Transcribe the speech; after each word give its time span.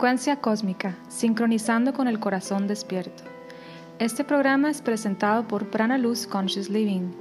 Frecuencia 0.00 0.36
Cósmica, 0.36 0.96
sincronizando 1.10 1.92
con 1.92 2.08
el 2.08 2.18
corazón 2.18 2.66
despierto. 2.66 3.22
Este 3.98 4.24
programa 4.24 4.70
es 4.70 4.80
presentado 4.80 5.46
por 5.46 5.68
Prana 5.68 5.98
Luz 5.98 6.26
Conscious 6.26 6.70
Living. 6.70 7.12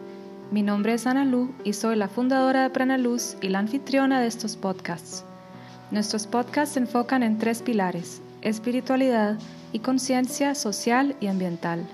Mi 0.49 0.63
nombre 0.63 0.93
es 0.93 1.05
Ana 1.05 1.25
Lu 1.25 1.53
y 1.65 1.73
soy 1.73 1.97
la 1.97 2.07
fundadora 2.07 2.63
de 2.63 2.69
Prana 2.69 2.97
Luz 2.97 3.35
y 3.41 3.49
la 3.49 3.59
anfitriona 3.59 4.21
de 4.21 4.27
estos 4.27 4.55
podcasts. 4.55 5.25
Nuestros 5.91 6.25
podcasts 6.25 6.75
se 6.75 6.79
enfocan 6.79 7.21
en 7.21 7.37
tres 7.37 7.61
pilares, 7.61 8.21
espiritualidad 8.41 9.37
y 9.73 9.79
conciencia 9.79 10.55
social 10.55 11.17
y 11.19 11.27
ambiental. 11.27 11.85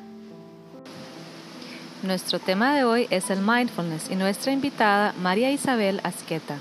Nuestro 2.03 2.37
tema 2.37 2.75
de 2.75 2.83
hoy 2.83 3.07
es 3.09 3.31
el 3.31 3.39
mindfulness 3.39 4.11
y 4.11 4.15
nuestra 4.15 4.51
invitada 4.51 5.15
María 5.19 5.49
Isabel 5.49 5.99
Asqueta. 6.03 6.59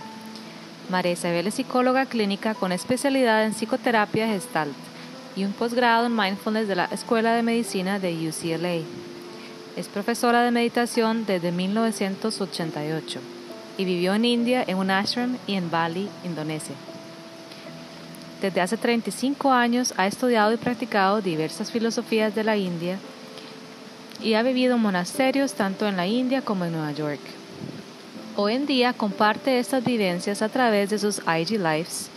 María 0.90 1.12
Isabel 1.12 1.46
es 1.46 1.54
psicóloga 1.54 2.04
clínica 2.04 2.54
con 2.54 2.70
especialidad 2.70 3.44
en 3.44 3.54
psicoterapia 3.54 4.26
gestalt 4.26 4.74
y 5.34 5.44
un 5.44 5.52
posgrado 5.52 6.06
en 6.06 6.14
mindfulness 6.14 6.68
de 6.68 6.76
la 6.76 6.84
Escuela 6.86 7.34
de 7.34 7.42
Medicina 7.42 7.98
de 7.98 8.12
UCLA. 8.28 8.84
Es 9.76 9.88
profesora 9.88 10.42
de 10.42 10.50
meditación 10.50 11.24
desde 11.24 11.52
1988 11.52 13.20
y 13.78 13.84
vivió 13.84 14.14
en 14.14 14.26
India 14.26 14.62
en 14.66 14.76
un 14.76 14.90
ashram 14.90 15.38
y 15.46 15.54
en 15.54 15.70
Bali, 15.70 16.08
Indonesia. 16.22 16.74
Desde 18.42 18.60
hace 18.60 18.76
35 18.76 19.50
años 19.52 19.94
ha 19.96 20.06
estudiado 20.06 20.52
y 20.52 20.58
practicado 20.58 21.22
diversas 21.22 21.72
filosofías 21.72 22.34
de 22.34 22.44
la 22.44 22.58
India 22.58 22.98
y 24.22 24.34
ha 24.34 24.42
vivido 24.42 24.76
en 24.76 24.82
monasterios 24.82 25.54
tanto 25.54 25.88
en 25.88 25.96
la 25.96 26.06
India 26.06 26.42
como 26.42 26.66
en 26.66 26.72
Nueva 26.72 26.92
York. 26.92 27.20
Hoy 28.36 28.54
en 28.54 28.66
día 28.66 28.92
comparte 28.92 29.60
estas 29.60 29.84
vivencias 29.84 30.42
a 30.42 30.48
través 30.48 30.90
de 30.90 30.98
sus 30.98 31.18
IG 31.18 31.52
Lives 31.52 32.08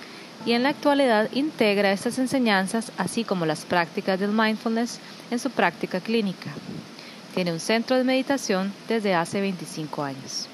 y 0.47 0.53
en 0.53 0.63
la 0.63 0.69
actualidad 0.69 1.29
integra 1.31 1.91
estas 1.91 2.17
enseñanzas 2.17 2.91
así 2.97 3.23
como 3.23 3.45
las 3.45 3.65
prácticas 3.65 4.19
del 4.19 4.31
mindfulness 4.31 4.99
en 5.29 5.37
su 5.37 5.51
práctica 5.51 5.99
clínica. 5.99 6.49
Tiene 7.35 7.53
un 7.53 7.59
centro 7.59 7.97
de 7.97 8.03
meditación 8.03 8.73
desde 8.87 9.13
hace 9.13 9.41
25 9.41 10.03
años. 10.03 10.49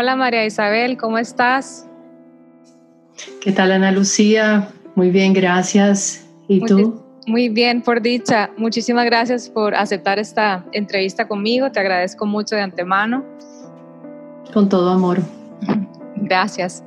Hola 0.00 0.16
María 0.16 0.46
Isabel, 0.46 0.96
¿cómo 0.96 1.18
estás? 1.18 1.86
¿Qué 3.42 3.52
tal 3.52 3.70
Ana 3.70 3.92
Lucía? 3.92 4.70
Muy 4.94 5.10
bien, 5.10 5.34
gracias. 5.34 6.26
¿Y 6.48 6.64
tú? 6.64 7.04
Muy 7.26 7.50
bien, 7.50 7.82
por 7.82 8.00
dicha. 8.00 8.48
Muchísimas 8.56 9.04
gracias 9.04 9.50
por 9.50 9.74
aceptar 9.74 10.18
esta 10.18 10.64
entrevista 10.72 11.28
conmigo. 11.28 11.70
Te 11.70 11.80
agradezco 11.80 12.24
mucho 12.24 12.56
de 12.56 12.62
antemano. 12.62 13.22
Con 14.54 14.70
todo 14.70 14.88
amor. 14.88 15.18
Gracias. 16.16 16.82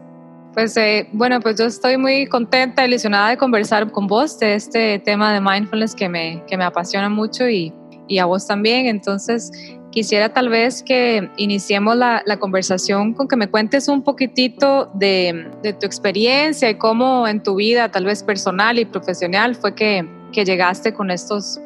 Pues 0.56 0.76
eh, 0.78 1.08
bueno, 1.14 1.40
pues 1.40 1.60
yo 1.60 1.66
estoy 1.66 1.98
muy 1.98 2.26
contenta, 2.26 2.84
ilusionada 2.84 3.30
de 3.30 3.38
conversar 3.38 3.92
con 3.92 4.08
vos 4.08 4.40
de 4.40 4.56
este 4.56 4.98
tema 4.98 5.32
de 5.34 5.40
mindfulness 5.40 5.94
que 5.94 6.10
me, 6.10 6.44
que 6.48 6.58
me 6.58 6.64
apasiona 6.64 7.10
mucho 7.10 7.48
y, 7.48 7.72
y 8.08 8.18
a 8.18 8.26
vos 8.26 8.48
también. 8.48 8.88
Entonces, 8.88 9.52
quisiera 9.94 10.34
tal 10.34 10.50
vez 10.50 10.82
que 10.82 11.30
iniciemos 11.38 11.96
la, 11.96 12.24
conversación 12.40 13.14
con 13.14 13.28
que 13.28 13.36
me 13.36 13.48
cuentes 13.48 13.88
un 13.88 14.02
poquitito 14.02 14.90
de, 14.96 15.52
tu 15.80 15.86
experiencia 15.86 16.70
y 16.70 16.76
cómo 16.76 17.28
en 17.28 17.44
tu 17.44 17.56
vida, 17.56 17.90
tal 17.90 18.06
vez 18.06 18.24
personal 18.24 18.80
y 18.80 18.86
profesional, 18.86 19.56
fue 19.56 19.76
que, 19.76 20.06
llegaste 20.34 20.94
con 20.94 21.12
estos, 21.12 21.60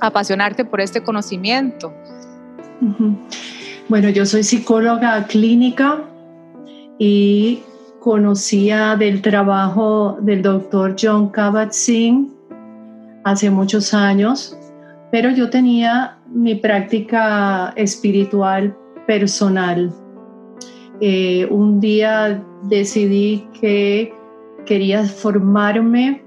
apasionarte 0.00 0.66
por 0.66 0.82
este 0.82 1.02
conocimiento. 1.02 1.94
Bueno, 3.88 4.10
yo 4.10 4.26
soy 4.26 4.42
psicóloga 4.42 5.24
clínica 5.26 6.02
y 6.98 7.62
conocía 8.00 8.96
del 8.96 9.22
trabajo 9.22 10.18
del 10.20 10.42
doctor 10.42 10.94
John 11.00 11.32
Kabat-Zinn 11.32 12.34
hace 13.24 13.48
muchos 13.48 13.94
años, 13.94 14.58
pero 15.10 15.30
yo 15.30 15.48
tenía 15.48 16.15
mi 16.36 16.54
práctica 16.54 17.72
espiritual 17.76 18.76
personal. 19.06 19.92
Eh, 21.00 21.46
un 21.50 21.80
día 21.80 22.44
decidí 22.64 23.48
que 23.58 24.12
quería 24.66 25.04
formarme 25.04 26.22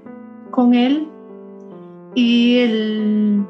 con 0.50 0.74
él 0.74 1.06
y 2.14 2.58
el 2.58 3.46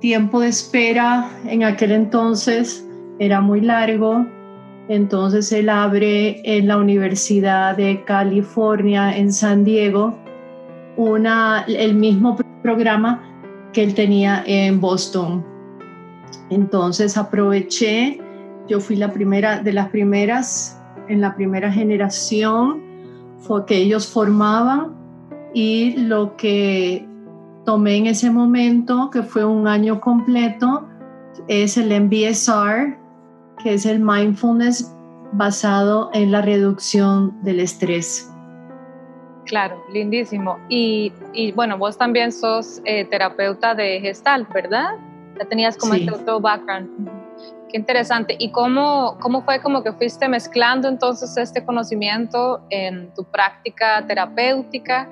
tiempo 0.00 0.40
de 0.40 0.48
espera 0.48 1.30
en 1.46 1.62
aquel 1.62 1.92
entonces 1.92 2.84
era 3.20 3.40
muy 3.40 3.60
largo. 3.60 4.26
Entonces 4.88 5.52
él 5.52 5.68
abre 5.68 6.40
en 6.44 6.68
la 6.68 6.78
Universidad 6.78 7.76
de 7.76 8.02
California 8.04 9.16
en 9.16 9.32
San 9.32 9.64
Diego 9.64 10.16
una, 10.96 11.64
el 11.68 11.94
mismo 11.94 12.36
programa 12.62 13.22
que 13.72 13.84
él 13.84 13.94
tenía 13.94 14.42
en 14.46 14.80
Boston. 14.80 15.55
Entonces 16.50 17.16
aproveché, 17.16 18.20
yo 18.68 18.80
fui 18.80 18.96
la 18.96 19.12
primera 19.12 19.60
de 19.60 19.72
las 19.72 19.88
primeras, 19.88 20.80
en 21.08 21.20
la 21.20 21.34
primera 21.34 21.70
generación 21.70 22.82
fue 23.38 23.64
que 23.66 23.76
ellos 23.76 24.08
formaban 24.08 24.94
y 25.54 25.96
lo 25.96 26.36
que 26.36 27.06
tomé 27.64 27.96
en 27.96 28.06
ese 28.06 28.30
momento, 28.30 29.10
que 29.10 29.22
fue 29.22 29.44
un 29.44 29.66
año 29.66 30.00
completo, 30.00 30.88
es 31.48 31.76
el 31.76 31.88
MBSR, 31.88 32.96
que 33.62 33.74
es 33.74 33.86
el 33.86 34.00
mindfulness 34.00 34.94
basado 35.32 36.10
en 36.14 36.32
la 36.32 36.42
reducción 36.42 37.42
del 37.42 37.60
estrés. 37.60 38.32
Claro, 39.44 39.82
lindísimo. 39.92 40.58
Y, 40.68 41.12
bueno, 41.54 41.78
vos 41.78 41.96
también 41.96 42.32
sos 42.32 42.80
eh, 42.84 43.04
terapeuta 43.04 43.74
de 43.74 44.00
Gestalt, 44.00 44.52
¿verdad? 44.52 44.90
Ya 45.38 45.44
tenías 45.46 45.76
como 45.76 45.94
este 45.94 46.10
otro 46.10 46.40
background. 46.40 47.08
Qué 47.68 47.76
interesante. 47.76 48.36
¿Y 48.38 48.50
cómo, 48.50 49.18
cómo 49.20 49.42
fue 49.42 49.60
como 49.60 49.82
que 49.82 49.92
fuiste 49.92 50.28
mezclando 50.28 50.88
entonces 50.88 51.36
este 51.36 51.64
conocimiento 51.64 52.62
en 52.70 53.12
tu 53.14 53.24
práctica 53.24 54.06
terapéutica? 54.06 55.08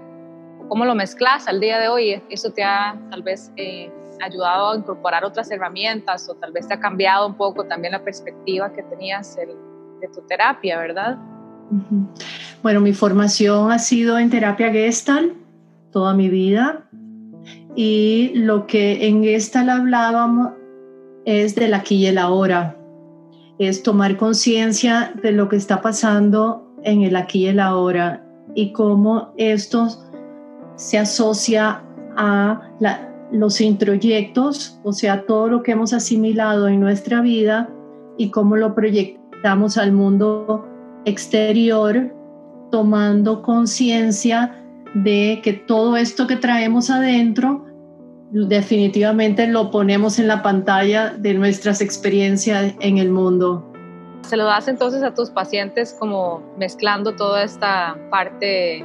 ¿Cómo 0.68 0.84
lo 0.84 0.94
mezclas 0.94 1.46
al 1.48 1.60
día 1.60 1.78
de 1.78 1.88
hoy? 1.88 2.22
¿Eso 2.30 2.50
te 2.50 2.62
ha 2.62 2.96
tal 3.10 3.22
vez 3.22 3.52
eh, 3.56 3.90
ayudado 4.20 4.72
a 4.72 4.76
incorporar 4.76 5.24
otras 5.24 5.50
herramientas 5.50 6.28
o 6.28 6.34
tal 6.34 6.52
vez 6.52 6.68
te 6.68 6.74
ha 6.74 6.80
cambiado 6.80 7.26
un 7.26 7.34
poco 7.34 7.64
también 7.64 7.92
la 7.92 8.02
perspectiva 8.02 8.72
que 8.72 8.82
tenías 8.84 9.36
de 9.36 10.08
tu 10.08 10.20
terapia, 10.22 10.78
verdad? 10.78 11.18
Bueno, 12.62 12.80
mi 12.80 12.92
formación 12.92 13.72
ha 13.72 13.78
sido 13.78 14.18
en 14.18 14.30
terapia 14.30 14.70
gestal 14.70 15.34
toda 15.90 16.14
mi 16.14 16.28
vida 16.28 16.88
y 17.76 18.32
lo 18.34 18.66
que 18.66 19.06
en 19.06 19.24
esta 19.24 19.60
hablábamos 19.60 20.52
es 21.24 21.54
del 21.54 21.74
aquí 21.74 21.96
y 21.96 22.06
el 22.06 22.18
ahora, 22.18 22.76
es 23.58 23.82
tomar 23.82 24.16
conciencia 24.16 25.12
de 25.22 25.32
lo 25.32 25.48
que 25.48 25.56
está 25.56 25.80
pasando 25.80 26.70
en 26.82 27.02
el 27.02 27.16
aquí 27.16 27.44
y 27.44 27.46
el 27.46 27.60
ahora 27.60 28.24
y 28.54 28.72
cómo 28.72 29.32
esto 29.36 29.88
se 30.76 30.98
asocia 30.98 31.82
a 32.16 32.60
los 33.32 33.60
introyectos, 33.60 34.78
o 34.84 34.92
sea, 34.92 35.24
todo 35.26 35.48
lo 35.48 35.62
que 35.62 35.72
hemos 35.72 35.92
asimilado 35.92 36.68
en 36.68 36.80
nuestra 36.80 37.20
vida 37.20 37.68
y 38.18 38.30
cómo 38.30 38.56
lo 38.56 38.74
proyectamos 38.74 39.76
al 39.78 39.92
mundo 39.92 40.68
exterior, 41.04 42.14
tomando 42.70 43.42
conciencia 43.42 44.60
de 44.94 45.40
que 45.42 45.52
todo 45.52 45.96
esto 45.96 46.26
que 46.26 46.36
traemos 46.36 46.90
adentro 46.90 47.63
definitivamente 48.34 49.46
lo 49.46 49.70
ponemos 49.70 50.18
en 50.18 50.26
la 50.26 50.42
pantalla 50.42 51.10
de 51.10 51.34
nuestras 51.34 51.80
experiencias 51.80 52.74
en 52.80 52.98
el 52.98 53.10
mundo. 53.10 53.72
Se 54.22 54.36
lo 54.36 54.44
das 54.44 54.66
entonces 54.66 55.02
a 55.04 55.14
tus 55.14 55.30
pacientes 55.30 55.94
como 55.98 56.42
mezclando 56.58 57.14
toda 57.14 57.44
esta 57.44 57.96
parte 58.10 58.84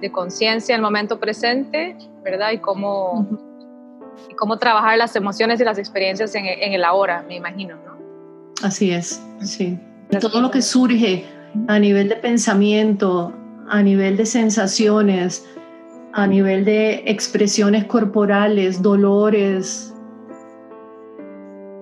de 0.00 0.12
conciencia 0.12 0.74
en 0.74 0.78
el 0.78 0.82
momento 0.82 1.20
presente, 1.20 1.96
¿verdad? 2.24 2.52
Y 2.52 2.58
cómo, 2.58 3.28
y 4.30 4.34
cómo 4.34 4.56
trabajar 4.58 4.96
las 4.96 5.14
emociones 5.16 5.60
y 5.60 5.64
las 5.64 5.78
experiencias 5.78 6.34
en, 6.34 6.46
en, 6.46 6.72
el 6.72 6.84
ahora, 6.84 7.24
me 7.28 7.36
imagino, 7.36 7.76
¿no? 7.76 7.98
Así 8.62 8.90
es, 8.90 9.22
sí. 9.42 9.78
Todo 10.20 10.40
lo 10.40 10.50
que 10.50 10.62
surge 10.62 11.26
a 11.68 11.78
nivel 11.78 12.08
de 12.08 12.16
pensamiento, 12.16 13.34
a 13.68 13.82
nivel 13.82 14.16
de 14.16 14.24
sensaciones, 14.24 15.46
a 16.14 16.26
nivel 16.26 16.64
de 16.64 17.02
expresiones 17.06 17.84
corporales, 17.84 18.82
dolores, 18.82 19.94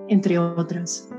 entre 0.07 0.37
otras. 0.39 1.09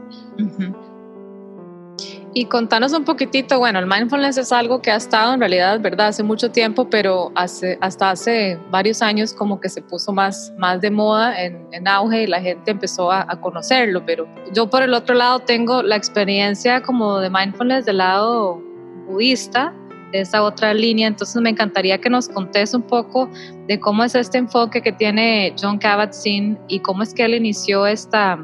Y 2.34 2.46
contanos 2.46 2.94
un 2.94 3.04
poquitito, 3.04 3.58
bueno, 3.58 3.78
el 3.78 3.86
mindfulness 3.86 4.38
es 4.38 4.52
algo 4.52 4.80
que 4.80 4.90
ha 4.90 4.96
estado 4.96 5.34
en 5.34 5.40
realidad, 5.40 5.80
¿verdad? 5.80 6.08
Hace 6.08 6.22
mucho 6.22 6.50
tiempo, 6.50 6.88
pero 6.88 7.30
hace, 7.34 7.76
hasta 7.82 8.10
hace 8.10 8.58
varios 8.70 9.02
años 9.02 9.34
como 9.34 9.60
que 9.60 9.68
se 9.68 9.82
puso 9.82 10.12
más, 10.12 10.50
más 10.56 10.80
de 10.80 10.90
moda, 10.90 11.42
en, 11.42 11.66
en 11.72 11.86
auge 11.86 12.22
y 12.22 12.26
la 12.26 12.40
gente 12.40 12.70
empezó 12.70 13.12
a, 13.12 13.26
a, 13.28 13.38
conocerlo. 13.38 14.06
Pero 14.06 14.26
yo 14.54 14.70
por 14.70 14.82
el 14.82 14.94
otro 14.94 15.14
lado 15.14 15.40
tengo 15.40 15.82
la 15.82 15.96
experiencia 15.96 16.82
como 16.82 17.18
de 17.18 17.28
mindfulness 17.28 17.84
del 17.84 17.98
lado 17.98 18.62
budista, 19.06 19.74
esa 20.12 20.42
otra 20.42 20.74
línea. 20.74 21.08
Entonces 21.08 21.40
me 21.42 21.50
encantaría 21.50 21.98
que 21.98 22.10
nos 22.10 22.28
contes 22.28 22.74
un 22.74 22.82
poco 22.82 23.28
de 23.66 23.80
cómo 23.80 24.04
es 24.04 24.14
este 24.14 24.38
enfoque 24.38 24.82
que 24.82 24.92
tiene 24.92 25.54
John 25.60 25.78
Kabat-Zinn 25.78 26.58
y 26.68 26.78
cómo 26.80 27.02
es 27.02 27.14
que 27.14 27.24
él 27.24 27.34
inició 27.34 27.86
esta, 27.86 28.38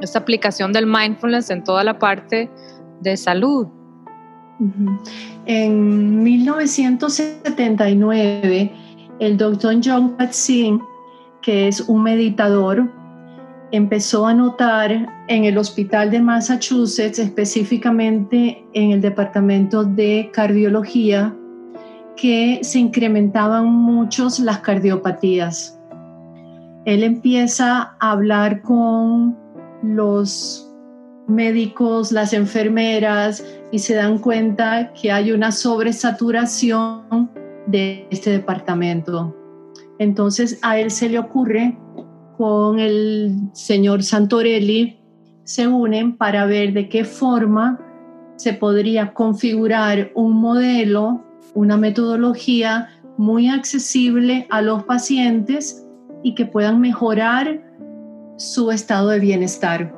esta 0.00 0.18
aplicación 0.18 0.72
del 0.72 0.86
mindfulness 0.86 1.50
en 1.50 1.62
toda 1.64 1.84
la 1.84 1.98
parte 1.98 2.48
de 3.00 3.16
salud. 3.16 3.66
En 5.46 6.22
1979, 6.22 8.72
el 9.18 9.36
doctor 9.36 9.74
John 9.82 10.16
Kabat-Zinn, 10.16 10.80
que 11.42 11.66
es 11.68 11.80
un 11.80 12.02
meditador, 12.02 12.99
empezó 13.72 14.26
a 14.26 14.34
notar 14.34 15.08
en 15.28 15.44
el 15.44 15.58
hospital 15.58 16.10
de 16.10 16.20
Massachusetts, 16.20 17.18
específicamente 17.18 18.64
en 18.72 18.92
el 18.92 19.00
departamento 19.00 19.84
de 19.84 20.30
cardiología, 20.32 21.34
que 22.16 22.60
se 22.62 22.78
incrementaban 22.78 23.66
muchos 23.66 24.40
las 24.40 24.58
cardiopatías. 24.58 25.78
Él 26.84 27.02
empieza 27.02 27.96
a 28.00 28.10
hablar 28.10 28.62
con 28.62 29.36
los 29.82 30.66
médicos, 31.28 32.12
las 32.12 32.32
enfermeras, 32.32 33.44
y 33.70 33.78
se 33.78 33.94
dan 33.94 34.18
cuenta 34.18 34.92
que 34.92 35.12
hay 35.12 35.32
una 35.32 35.52
sobresaturación 35.52 37.30
de 37.66 38.06
este 38.10 38.30
departamento. 38.30 39.36
Entonces 39.98 40.58
a 40.62 40.78
él 40.78 40.90
se 40.90 41.08
le 41.08 41.18
ocurre 41.18 41.78
con 42.40 42.78
el 42.78 43.50
señor 43.52 44.02
Santorelli, 44.02 44.96
se 45.44 45.68
unen 45.68 46.16
para 46.16 46.46
ver 46.46 46.72
de 46.72 46.88
qué 46.88 47.04
forma 47.04 47.78
se 48.36 48.54
podría 48.54 49.12
configurar 49.12 50.10
un 50.14 50.40
modelo, 50.40 51.22
una 51.52 51.76
metodología 51.76 52.88
muy 53.18 53.50
accesible 53.50 54.46
a 54.48 54.62
los 54.62 54.84
pacientes 54.84 55.86
y 56.22 56.34
que 56.34 56.46
puedan 56.46 56.80
mejorar 56.80 57.60
su 58.38 58.70
estado 58.70 59.10
de 59.10 59.20
bienestar. 59.20 59.94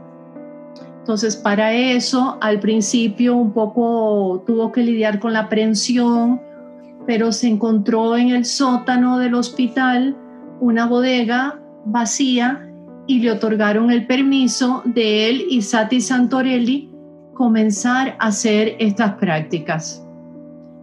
Entonces, 0.99 1.37
para 1.37 1.73
eso, 1.73 2.39
al 2.41 2.59
principio 2.59 3.37
un 3.37 3.53
poco 3.53 4.43
tuvo 4.49 4.73
que 4.73 4.83
lidiar 4.83 5.21
con 5.21 5.33
la 5.33 5.43
aprensión, 5.43 6.43
pero 7.07 7.31
se 7.31 7.47
encontró 7.47 8.17
en 8.17 8.31
el 8.31 8.45
sótano 8.45 9.21
del 9.21 9.35
hospital 9.35 10.17
una 10.59 10.87
bodega 10.87 11.62
vacía 11.85 12.69
y 13.07 13.19
le 13.21 13.33
otorgaron 13.33 13.91
el 13.91 14.07
permiso 14.07 14.83
de 14.85 15.29
él 15.29 15.47
y 15.51 15.63
Sati 15.63 16.01
Santorelli 16.01 16.91
comenzar 17.35 18.17
a 18.19 18.29
hacer 18.29 18.77
estas 18.79 19.15
prácticas. 19.15 20.07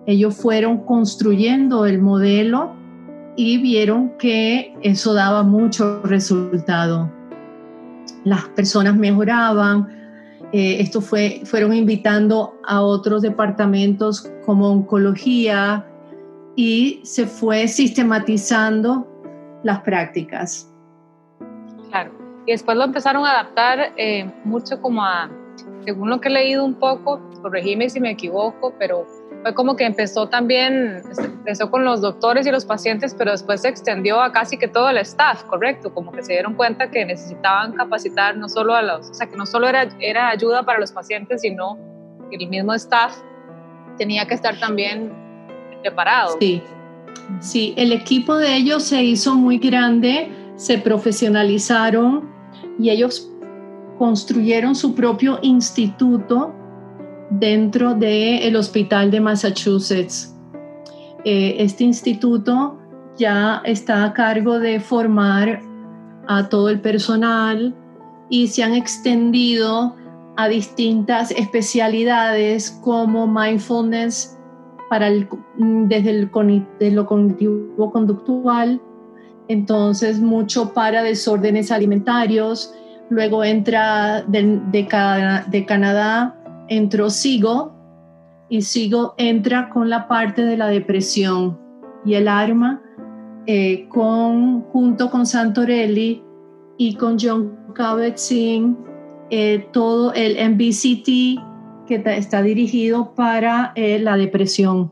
Ellos 0.06 0.36
fueron 0.36 0.86
construyendo 0.86 1.86
el 1.86 2.00
modelo 2.00 2.76
y 3.36 3.58
vieron 3.60 4.18
que 4.18 4.76
eso 4.82 5.14
daba 5.14 5.44
mucho 5.44 6.02
resultado. 6.04 7.10
Las 8.24 8.46
personas 8.50 8.98
mejoraban, 8.98 9.88
eh, 10.52 10.78
esto 10.82 11.00
fue, 11.00 11.42
fueron 11.46 11.74
invitando 11.74 12.60
a 12.68 12.82
otros 12.82 13.22
departamentos 13.22 14.30
como 14.46 14.68
oncología 14.68 15.86
y 16.56 17.00
se 17.04 17.28
fue 17.28 17.68
sistematizando 17.68 19.08
las 19.64 19.80
prácticas. 19.82 20.69
Y 22.50 22.52
después 22.52 22.76
lo 22.80 22.84
empezaron 22.84 23.28
a 23.28 23.34
adaptar 23.34 23.94
eh, 23.96 24.28
mucho 24.44 24.82
como 24.82 25.06
a, 25.06 25.30
según 25.86 26.10
lo 26.10 26.20
que 26.20 26.30
he 26.30 26.32
leído 26.32 26.66
un 26.66 26.74
poco, 26.74 27.22
corregime 27.44 27.88
si 27.92 28.00
me 28.00 28.10
equivoco, 28.10 28.74
pero 28.80 29.06
fue 29.44 29.54
como 29.54 29.76
que 29.76 29.86
empezó 29.86 30.30
también, 30.30 31.04
este, 31.12 31.26
empezó 31.26 31.70
con 31.70 31.86
los 31.86 32.02
doctores 32.02 32.48
y 32.48 32.52
los 32.52 32.66
pacientes, 32.66 33.14
pero 33.16 33.30
después 33.30 33.62
se 33.62 33.68
extendió 33.68 34.20
a 34.20 34.32
casi 34.32 34.58
que 34.58 34.68
todo 34.68 34.90
el 34.90 34.98
staff, 34.98 35.44
correcto, 35.44 35.94
como 35.94 36.12
que 36.12 36.24
se 36.24 36.34
dieron 36.34 36.56
cuenta 36.56 36.90
que 36.90 37.06
necesitaban 37.06 37.74
capacitar 37.74 38.36
no 38.36 38.50
solo 38.50 38.74
a 38.74 38.82
los, 38.82 39.12
o 39.12 39.14
sea, 39.14 39.28
que 39.28 39.38
no 39.38 39.46
solo 39.46 39.68
era, 39.68 39.88
era 40.00 40.30
ayuda 40.30 40.64
para 40.64 40.80
los 40.80 40.92
pacientes, 40.92 41.42
sino 41.42 41.78
que 42.32 42.38
el 42.38 42.50
mismo 42.50 42.74
staff 42.74 43.16
tenía 44.00 44.26
que 44.26 44.34
estar 44.34 44.60
también 44.60 45.14
preparado. 45.84 46.36
Sí, 46.40 46.64
sí, 47.42 47.76
el 47.78 47.92
equipo 47.92 48.38
de 48.38 48.56
ellos 48.56 48.86
se 48.86 49.04
hizo 49.04 49.36
muy 49.36 49.60
grande, 49.60 50.32
se 50.56 50.80
profesionalizaron 50.80 52.39
y 52.80 52.90
ellos 52.90 53.30
construyeron 53.98 54.74
su 54.74 54.96
propio 54.96 55.40
instituto 55.42 56.54
dentro 57.30 57.94
del 57.94 58.56
hospital 58.56 59.12
de 59.12 59.20
Massachusetts. 59.20 60.36
Eh, 61.26 61.58
este 61.60 61.84
instituto 61.84 62.80
ya 63.18 63.62
está 63.66 64.06
a 64.06 64.14
cargo 64.14 64.58
de 64.60 64.80
formar 64.80 65.62
a 66.28 66.48
todo 66.48 66.70
el 66.70 66.80
personal 66.80 67.76
y 68.30 68.48
se 68.48 68.64
han 68.64 68.74
extendido 68.74 69.96
a 70.38 70.48
distintas 70.48 71.32
especialidades 71.32 72.72
como 72.82 73.28
mindfulness 73.28 74.38
para 74.90 75.08
el, 75.08 75.28
desde, 75.58 76.12
el, 76.12 76.96
lo 76.96 77.06
cognitivo 77.06 77.92
conductual, 77.92 78.82
entonces 79.50 80.22
mucho 80.22 80.74
para 80.74 81.04
desórdenes 81.04 81.72
alimentarios, 81.72 82.74
luego 83.10 83.44
entra 83.44 84.22
de, 84.22 84.62
de 84.72 85.66
Canadá 85.66 86.40
entró 86.70 87.10
Sigo 87.10 87.74
y 88.48 88.62
Sigo 88.62 89.16
entra 89.18 89.70
con 89.70 89.90
la 89.90 90.08
parte 90.08 90.44
de 90.44 90.56
la 90.56 90.68
depresión 90.68 91.60
y 92.06 92.14
el 92.14 92.28
arma 92.28 92.82
eh, 93.46 93.88
con, 93.90 94.62
junto 94.62 95.10
con 95.10 95.26
Santorelli 95.26 96.24
y 96.78 96.96
con 96.96 97.18
John 97.20 97.74
Kabat-Zinn 97.74 98.78
eh, 99.32 99.68
todo 99.74 100.14
el 100.14 100.38
MBCT 100.52 101.88
que 101.88 102.02
está 102.06 102.42
dirigido 102.42 103.14
para 103.16 103.72
eh, 103.76 104.00
la 104.00 104.16
depresión. 104.16 104.92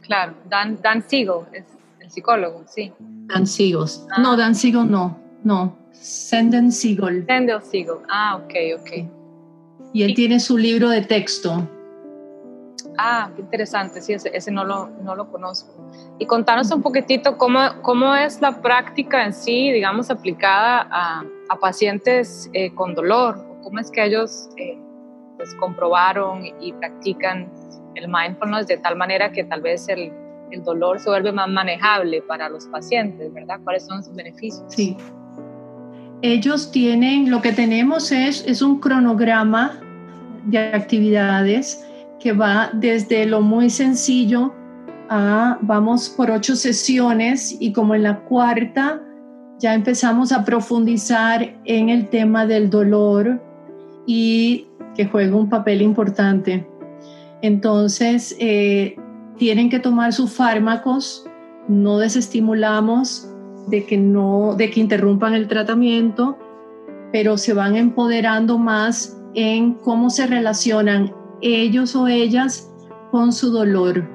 Claro, 0.00 0.34
Dan, 0.48 0.78
Dan 0.82 1.02
Siegel 1.02 1.42
es 1.52 1.64
el 2.00 2.10
psicólogo, 2.10 2.64
sí. 2.66 2.92
Dan 3.26 3.46
Siegel. 3.46 3.86
No, 4.18 4.32
ah. 4.32 4.36
Dan 4.36 4.54
Siegel 4.54 4.90
no, 4.90 5.18
no. 5.44 5.76
Senden 5.92 6.70
Siegel. 6.70 7.24
Senden 7.26 7.62
Siegel, 7.62 7.98
ah, 8.08 8.36
ok, 8.36 8.54
ok. 8.80 8.90
Y 9.92 10.02
él 10.02 10.14
tiene 10.14 10.40
su 10.40 10.56
libro 10.56 10.88
de 10.88 11.02
texto. 11.02 11.68
Ah, 12.98 13.30
qué 13.34 13.42
interesante, 13.42 14.00
sí, 14.00 14.14
ese, 14.14 14.50
no, 14.50 14.64
lo, 14.64 14.88
no 15.02 15.14
lo 15.14 15.30
conozco. 15.30 15.72
Y 16.18 16.26
contanos 16.26 16.70
un 16.70 16.82
poquitito 16.82 17.36
cómo, 17.36 17.60
cómo 17.82 18.14
es 18.14 18.40
la 18.40 18.62
práctica 18.62 19.24
en 19.24 19.34
sí, 19.34 19.70
digamos, 19.70 20.10
aplicada 20.10 20.86
a, 20.90 21.24
a 21.48 21.56
pacientes 21.58 22.50
eh, 22.52 22.74
con 22.74 22.94
dolor, 22.94 23.44
cómo 23.62 23.78
es 23.80 23.90
que 23.90 24.04
ellos 24.04 24.48
eh, 24.56 24.78
pues, 25.36 25.54
comprobaron 25.56 26.44
y, 26.60 26.72
practican 26.74 27.50
el 27.94 28.08
mindfulness 28.08 28.66
de 28.66 28.78
tal 28.78 28.96
manera 28.96 29.32
que 29.32 29.44
tal 29.44 29.60
vez 29.62 29.88
el, 29.88 30.12
el 30.56 30.64
dolor 30.64 30.98
se 30.98 31.08
vuelve 31.08 31.32
más 31.32 31.48
manejable 31.48 32.22
para 32.22 32.48
los 32.48 32.66
pacientes, 32.66 33.32
¿verdad? 33.32 33.60
¿Cuáles 33.62 33.84
son 33.86 34.02
sus 34.02 34.14
beneficios? 34.14 34.64
Sí. 34.68 34.96
Ellos 36.22 36.70
tienen, 36.70 37.30
lo 37.30 37.42
que 37.42 37.52
tenemos 37.52 38.10
es, 38.10 38.44
es 38.46 38.62
un 38.62 38.80
cronograma 38.80 39.80
de 40.46 40.58
actividades 40.58 41.84
que 42.18 42.32
va 42.32 42.70
desde 42.72 43.26
lo 43.26 43.42
muy 43.42 43.70
sencillo 43.70 44.54
a, 45.08 45.58
vamos 45.60 46.08
por 46.08 46.30
ocho 46.30 46.56
sesiones 46.56 47.56
y 47.60 47.72
como 47.72 47.94
en 47.94 48.02
la 48.02 48.20
cuarta 48.20 49.02
ya 49.58 49.74
empezamos 49.74 50.32
a 50.32 50.44
profundizar 50.44 51.54
en 51.64 51.88
el 51.88 52.08
tema 52.08 52.46
del 52.46 52.68
dolor 52.68 53.40
y 54.06 54.66
que 54.94 55.06
juega 55.06 55.36
un 55.36 55.48
papel 55.48 55.82
importante. 55.82 56.66
Entonces, 57.42 58.36
eh, 58.38 58.96
tienen 59.38 59.70
que 59.70 59.78
tomar 59.78 60.12
sus 60.12 60.32
fármacos, 60.32 61.26
no 61.68 61.98
desestimulamos 61.98 63.28
de 63.68 63.84
que 63.84 63.96
no, 63.96 64.54
de 64.56 64.70
que 64.70 64.80
interrumpan 64.80 65.34
el 65.34 65.48
tratamiento, 65.48 66.38
pero 67.12 67.36
se 67.36 67.52
van 67.52 67.76
empoderando 67.76 68.58
más 68.58 69.16
en 69.34 69.74
cómo 69.74 70.10
se 70.10 70.26
relacionan 70.26 71.12
ellos 71.40 71.94
o 71.96 72.06
ellas 72.06 72.72
con 73.10 73.32
su 73.32 73.50
dolor. 73.50 74.08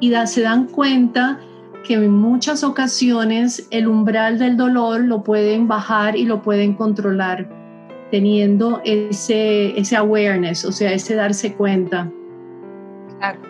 Y 0.00 0.12
se 0.26 0.42
dan 0.42 0.66
cuenta 0.66 1.40
que 1.86 1.94
en 1.94 2.10
muchas 2.10 2.62
ocasiones 2.64 3.66
el 3.70 3.88
umbral 3.88 4.38
del 4.38 4.56
dolor 4.56 5.00
lo 5.00 5.22
pueden 5.22 5.68
bajar 5.68 6.16
y 6.16 6.24
lo 6.24 6.42
pueden 6.42 6.74
controlar. 6.74 7.58
teniendo 8.10 8.80
ese, 8.84 9.78
ese 9.78 9.96
awareness, 9.96 10.64
o 10.64 10.72
sea, 10.72 10.92
ese 10.92 11.14
darse 11.14 11.54
cuenta. 11.54 12.10
Claro. 13.18 13.49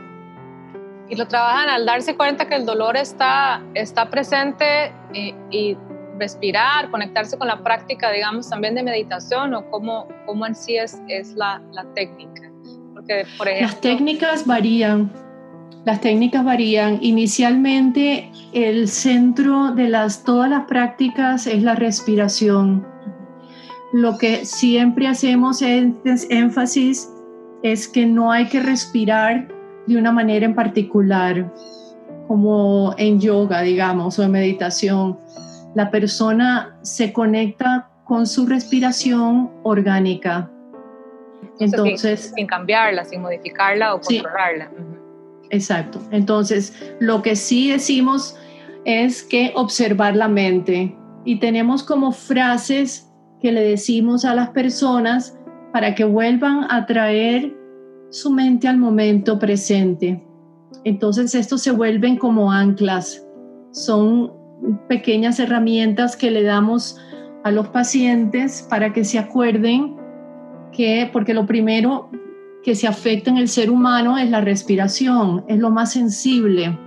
Y 1.11 1.17
lo 1.17 1.27
trabajan 1.27 1.69
al 1.69 1.85
darse 1.85 2.17
cuenta 2.17 2.47
que 2.47 2.55
el 2.55 2.65
dolor 2.65 2.97
está, 2.97 3.63
está 3.75 4.09
presente 4.09 4.93
y, 5.13 5.35
y 5.51 5.77
respirar, 6.21 6.89
conectarse 6.91 7.37
con 7.37 7.49
la 7.49 7.65
práctica, 7.65 8.13
digamos, 8.13 8.49
también 8.49 8.77
de 8.77 8.85
meditación 8.85 9.53
o 9.55 9.69
cómo, 9.71 10.07
cómo 10.25 10.47
en 10.47 10.55
sí 10.55 10.77
es, 10.77 11.03
es 11.09 11.33
la, 11.35 11.61
la 11.73 11.85
técnica. 11.95 12.43
Porque, 12.95 13.27
por 13.37 13.49
ejemplo, 13.49 13.69
Las 13.69 13.81
técnicas 13.81 14.47
varían. 14.47 15.11
Las 15.85 16.01
técnicas 16.01 16.45
varían. 16.45 16.99
Inicialmente, 17.01 18.31
el 18.53 18.87
centro 18.87 19.73
de 19.73 19.89
las, 19.89 20.23
todas 20.23 20.49
las 20.49 20.67
prácticas 20.67 21.49
es 21.49 21.63
la 21.63 21.75
respiración. 21.75 22.87
Lo 23.93 24.17
que 24.17 24.45
siempre 24.45 25.09
hacemos 25.09 25.61
énfasis 25.63 27.11
es 27.65 27.89
que 27.89 28.07
no 28.07 28.31
hay 28.31 28.47
que 28.47 28.61
respirar 28.61 29.49
de 29.95 29.99
una 29.99 30.13
manera 30.13 30.47
en 30.47 30.55
particular, 30.55 31.53
como 32.29 32.95
en 32.97 33.21
yoga, 33.21 33.63
digamos, 33.63 34.19
o 34.19 34.23
en 34.23 34.31
meditación. 34.31 35.19
La 35.75 35.91
persona 35.91 36.77
se 36.83 37.13
conecta 37.13 37.91
con 38.05 38.27
su 38.27 38.47
respiración 38.47 39.51
orgánica. 39.63 40.51
Entonces, 41.59 42.33
sin, 42.35 42.47
cambiarla, 42.47 43.05
sin 43.05 43.23
modificarla 43.23 43.95
o 43.95 44.01
controlarla. 44.01 44.71
Exacto. 45.51 46.01
Entonces, 46.11 46.95
lo 47.01 47.23
que 47.23 47.37
sí 47.37 47.71
decimos 47.71 48.37
es 48.85 49.23
que 49.23 49.53
observar 49.55 50.17
la 50.17 50.29
mente 50.29 50.97
y 51.25 51.39
tenemos 51.39 51.83
como 51.83 52.13
frases 52.13 53.11
que 53.41 53.53
le 53.53 53.63
decimos 53.63 54.25
a 54.25 54.35
las 54.35 54.51
personas 54.51 55.37
para 55.73 55.95
que 55.95 56.05
vuelvan 56.05 56.67
a 56.71 56.87
traer 56.87 57.60
su 58.11 58.31
mente 58.31 58.69
al 58.69 58.77
momento 58.77 59.39
presente. 59.39 60.23
Entonces, 60.85 61.35
estos 61.35 61.63
se 61.63 61.71
vuelven 61.71 62.17
como 62.17 62.53
anclas. 62.53 63.25
Son 63.73 64.33
pequeñas 64.89 65.39
herramientas 65.39 66.17
que 66.17 66.31
le 66.31 66.43
damos 66.43 66.99
a 67.45 67.51
los 67.51 67.69
pacientes 67.69 68.67
para 68.69 68.93
que 68.93 69.05
se 69.05 69.19
acuerden 69.19 69.97
que, 70.73 71.09
porque 71.13 71.35
lo 71.35 71.47
primero 71.47 72.11
que 72.63 72.75
se 72.75 72.87
afecta 72.87 73.31
en 73.31 73.39
el 73.39 73.49
ser 73.49 73.71
humano 73.71 74.19
es 74.19 74.31
la 74.31 74.41
respiración, 74.41 75.45
es 75.49 75.59
lo 75.59 75.71
más 75.71 75.93
sensible. 75.93 76.79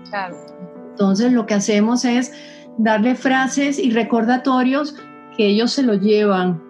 Entonces 0.92 1.32
lo 1.32 1.46
que 1.46 1.56
hacemos 1.56 2.06
es 2.06 2.32
darle 2.77 3.15
frases 3.15 3.80
y 3.80 3.89
recordatorios 3.92 4.96
que 5.36 5.48
ellos 5.48 5.72
se 5.72 5.84
lo 5.84 5.96
llevan 5.96 6.62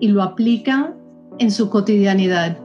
y 0.00 0.08
lo 0.08 0.22
aplican 0.22 0.96
en 1.38 1.50
su 1.50 1.70
cotidianidad. 1.70 2.58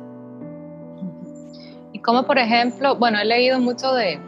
Como 2.05 2.23
por 2.23 2.37
ejemplo, 2.37 2.95
bueno, 2.95 3.19
he 3.19 3.25
leído 3.25 3.59
mucho 3.59 3.91
de, 3.93 4.21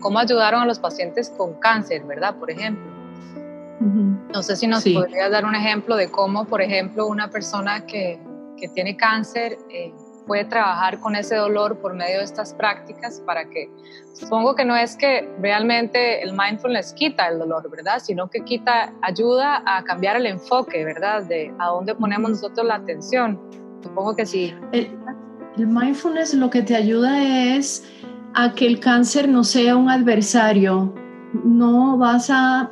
cómo 0.00 0.18
ayudaron 0.18 0.62
a 0.62 0.66
los 0.66 0.80
pacientes 0.80 1.30
con 1.30 1.54
cáncer, 1.54 2.02
¿verdad? 2.02 2.34
Por 2.34 2.50
ejemplo. 2.50 2.90
No 3.80 4.42
sé 4.42 4.56
si 4.56 4.66
nos 4.66 4.84
podrías 4.84 5.30
dar 5.30 5.44
un 5.44 5.54
ejemplo 5.54 5.96
de 5.96 6.10
cómo, 6.10 6.44
por 6.44 6.60
ejemplo, 6.60 7.06
una 7.06 7.30
persona 7.30 7.86
que, 7.86 8.18
que 8.58 8.68
tiene 8.68 8.96
cáncer 8.96 9.58
eh, 9.70 9.92
puede 10.26 10.44
trabajar 10.44 10.98
con 11.00 11.14
ese 11.14 11.36
dolor 11.36 11.78
por 11.78 11.94
medio 11.94 12.18
de 12.18 12.24
estas 12.24 12.52
prácticas 12.52 13.22
para 13.24 13.48
que, 13.48 13.70
supongo 14.12 14.54
que 14.54 14.64
no 14.64 14.76
es 14.76 14.96
que 14.96 15.28
realmente 15.40 16.22
el 16.22 16.32
mindfulness 16.32 16.92
quita 16.92 17.28
el 17.28 17.38
dolor, 17.38 17.70
¿verdad? 17.70 18.00
Sino 18.00 18.28
que 18.28 18.40
quita, 18.40 18.92
ayuda 19.02 19.62
a 19.64 19.84
cambiar 19.84 20.16
el 20.16 20.26
enfoque, 20.26 20.84
¿verdad? 20.84 21.22
De 21.22 21.54
a 21.58 21.68
dónde 21.68 21.94
ponemos 21.94 22.30
nosotros 22.32 22.66
la 22.66 22.74
atención. 22.74 23.40
Supongo 23.82 24.14
que 24.14 24.26
sí. 24.26 24.54
El, 24.72 24.98
mindfulness 25.66 26.34
lo 26.34 26.50
que 26.50 26.62
te 26.62 26.76
ayuda 26.76 27.22
es 27.22 27.84
a 28.34 28.52
que 28.54 28.66
el 28.66 28.80
cáncer 28.80 29.28
no 29.28 29.44
sea 29.44 29.76
un 29.76 29.90
adversario. 29.90 30.94
No 31.44 31.96
vas 31.96 32.30
a, 32.30 32.70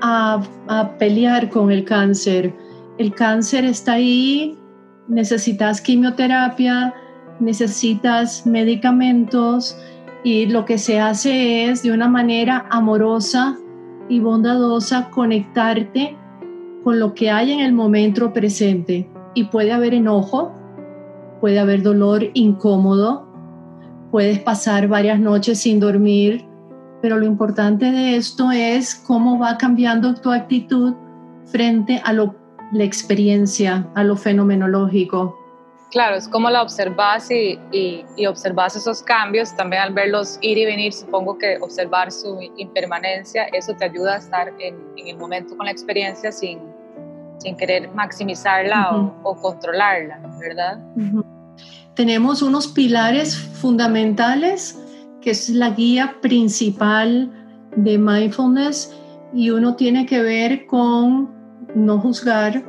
a, 0.00 0.42
a 0.68 0.98
pelear 0.98 1.48
con 1.50 1.70
el 1.70 1.84
cáncer. 1.84 2.54
El 2.98 3.14
cáncer 3.14 3.64
está 3.64 3.94
ahí 3.94 4.56
necesitas 5.10 5.80
quimioterapia, 5.80 6.94
necesitas 7.40 8.46
medicamentos 8.46 9.76
y 10.22 10.46
lo 10.46 10.64
que 10.64 10.78
se 10.78 11.00
hace 11.00 11.64
es 11.64 11.82
de 11.82 11.92
una 11.92 12.08
manera 12.08 12.66
amorosa 12.70 13.58
y 14.08 14.20
bondadosa 14.20 15.10
conectarte 15.10 16.16
con 16.84 16.98
lo 16.98 17.14
que 17.14 17.30
hay 17.30 17.52
en 17.52 17.60
el 17.60 17.72
momento 17.72 18.32
presente. 18.32 19.08
Y 19.34 19.44
puede 19.44 19.72
haber 19.72 19.94
enojo, 19.94 20.52
puede 21.40 21.58
haber 21.58 21.82
dolor 21.82 22.24
incómodo, 22.34 23.26
puedes 24.10 24.38
pasar 24.40 24.88
varias 24.88 25.18
noches 25.20 25.60
sin 25.60 25.80
dormir, 25.80 26.46
pero 27.02 27.18
lo 27.18 27.26
importante 27.26 27.90
de 27.90 28.16
esto 28.16 28.50
es 28.50 28.94
cómo 28.94 29.38
va 29.38 29.56
cambiando 29.56 30.14
tu 30.14 30.30
actitud 30.30 30.94
frente 31.46 32.00
a 32.04 32.12
lo 32.12 32.34
la 32.72 32.84
experiencia, 32.84 33.88
a 33.94 34.04
lo 34.04 34.16
fenomenológico. 34.16 35.36
Claro, 35.90 36.14
es 36.14 36.28
como 36.28 36.48
la 36.50 36.62
observas 36.62 37.32
y, 37.32 37.58
y, 37.72 38.26
observas 38.26 38.76
esos 38.76 39.02
cambios, 39.02 39.56
también 39.56 39.82
al 39.82 39.92
verlos 39.92 40.38
ir 40.40 40.56
y 40.56 40.64
venir, 40.64 40.92
supongo 40.92 41.36
que 41.36 41.58
observar 41.60 42.12
su 42.12 42.38
impermanencia, 42.58 43.46
eso 43.52 43.74
te 43.74 43.86
ayuda 43.86 44.14
a 44.14 44.18
estar 44.18 44.52
en, 44.60 44.76
el 44.96 45.16
momento 45.16 45.56
con 45.56 45.66
la 45.66 45.72
experiencia 45.72 46.30
sin, 46.30 46.60
sin 47.40 47.56
querer 47.56 47.90
maximizarla 47.94 49.12
o, 49.22 49.36
controlarla, 49.36 50.20
¿verdad? 50.38 50.78
Tenemos 51.94 52.42
unos 52.42 52.68
pilares 52.68 53.36
fundamentales 53.36 54.78
que 55.20 55.30
es 55.30 55.48
la 55.50 55.70
guía 55.70 56.16
principal 56.20 57.30
de 57.76 57.98
mindfulness 57.98 58.94
y 59.34 59.50
uno 59.50 59.76
tiene 59.76 60.06
que 60.06 60.22
ver 60.22 60.66
con 60.66 61.30
no 61.74 61.98
juzgar, 61.98 62.64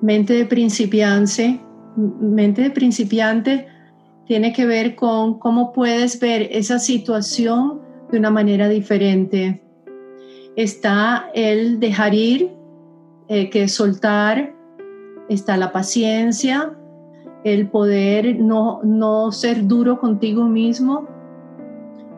mente 0.00 0.32
de 0.34 0.46
principiante, 0.46 1.60
mente 1.96 2.62
de 2.62 2.70
principiante 2.70 3.66
tiene 4.26 4.52
que 4.52 4.66
ver 4.66 4.94
con 4.94 5.38
cómo 5.38 5.72
puedes 5.72 6.20
ver 6.20 6.48
esa 6.52 6.78
situación 6.78 7.80
de 8.12 8.18
una 8.18 8.30
manera 8.30 8.68
diferente. 8.68 9.62
Está 10.54 11.30
el 11.34 11.80
dejar 11.80 12.14
ir, 12.14 12.50
eh, 13.28 13.50
que 13.50 13.68
soltar, 13.68 14.54
está 15.28 15.56
la 15.56 15.72
paciencia, 15.72 16.72
el 17.44 17.68
poder 17.68 18.40
no, 18.40 18.80
no 18.82 19.32
ser 19.32 19.66
duro 19.66 19.98
contigo 19.98 20.44
mismo. 20.44 21.06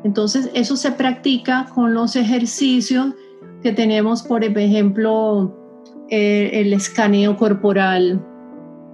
Entonces 0.04 0.50
eso 0.54 0.76
se 0.76 0.92
practica 0.92 1.66
con 1.74 1.94
los 1.94 2.16
ejercicios 2.16 3.14
que 3.62 3.72
tenemos, 3.72 4.22
por 4.22 4.44
ejemplo, 4.44 5.54
eh, 6.08 6.50
el 6.54 6.72
escaneo 6.72 7.36
corporal, 7.36 8.24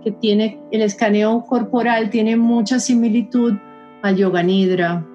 que 0.02 0.12
tiene, 0.12 0.60
el 0.72 0.82
escaneo 0.82 1.44
corporal 1.44 2.10
tiene 2.10 2.36
mucha 2.36 2.80
similitud 2.80 3.54
al 4.02 4.16
yoga 4.16 4.42
nidra, 4.42 5.06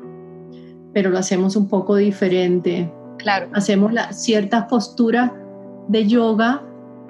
pero 0.93 1.09
lo 1.09 1.17
hacemos 1.17 1.55
un 1.55 1.67
poco 1.67 1.95
diferente. 1.95 2.91
Claro. 3.17 3.49
Hacemos 3.53 3.93
la, 3.93 4.13
ciertas 4.13 4.65
posturas 4.65 5.31
de 5.89 6.07
yoga, 6.07 6.63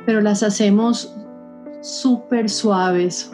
pero 0.05 0.22
las 0.22 0.43
hacemos 0.43 1.15
súper 1.81 2.50
suaves. 2.50 3.31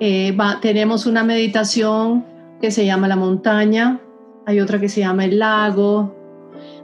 Eh, 0.00 0.36
tenemos 0.62 1.06
una 1.06 1.24
meditación 1.24 2.24
que 2.60 2.70
se 2.70 2.86
llama 2.86 3.08
la 3.08 3.16
montaña, 3.16 4.00
hay 4.46 4.60
otra 4.60 4.80
que 4.80 4.88
se 4.88 5.00
llama 5.00 5.26
El 5.26 5.38
Lago, 5.38 6.14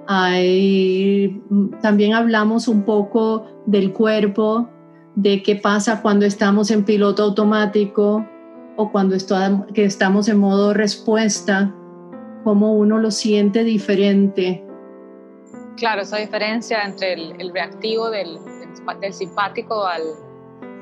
hay, 0.06 1.42
también 1.80 2.14
hablamos 2.14 2.68
un 2.68 2.83
poco 2.83 3.47
del 3.66 3.92
cuerpo, 3.92 4.68
de 5.14 5.42
qué 5.42 5.56
pasa 5.56 6.02
cuando 6.02 6.26
estamos 6.26 6.71
en 6.71 6.85
piloto 6.85 7.23
automático 7.23 8.26
o 8.76 8.92
cuando 8.92 9.16
que 9.73 9.85
estamos 9.85 10.28
en 10.28 10.38
modo 10.38 10.75
respuesta, 10.75 11.75
cómo 12.45 12.75
uno 12.75 12.99
lo 12.99 13.11
siente 13.11 13.64
diferente. 13.64 14.65
Claro, 15.76 16.02
esa 16.02 16.16
diferencia 16.16 16.83
entre 16.85 17.12
el, 17.12 17.52
reactivo 17.52 18.11
del, 18.11 18.38
del 19.00 19.12
simpático 19.12 19.87
al, 19.87 20.02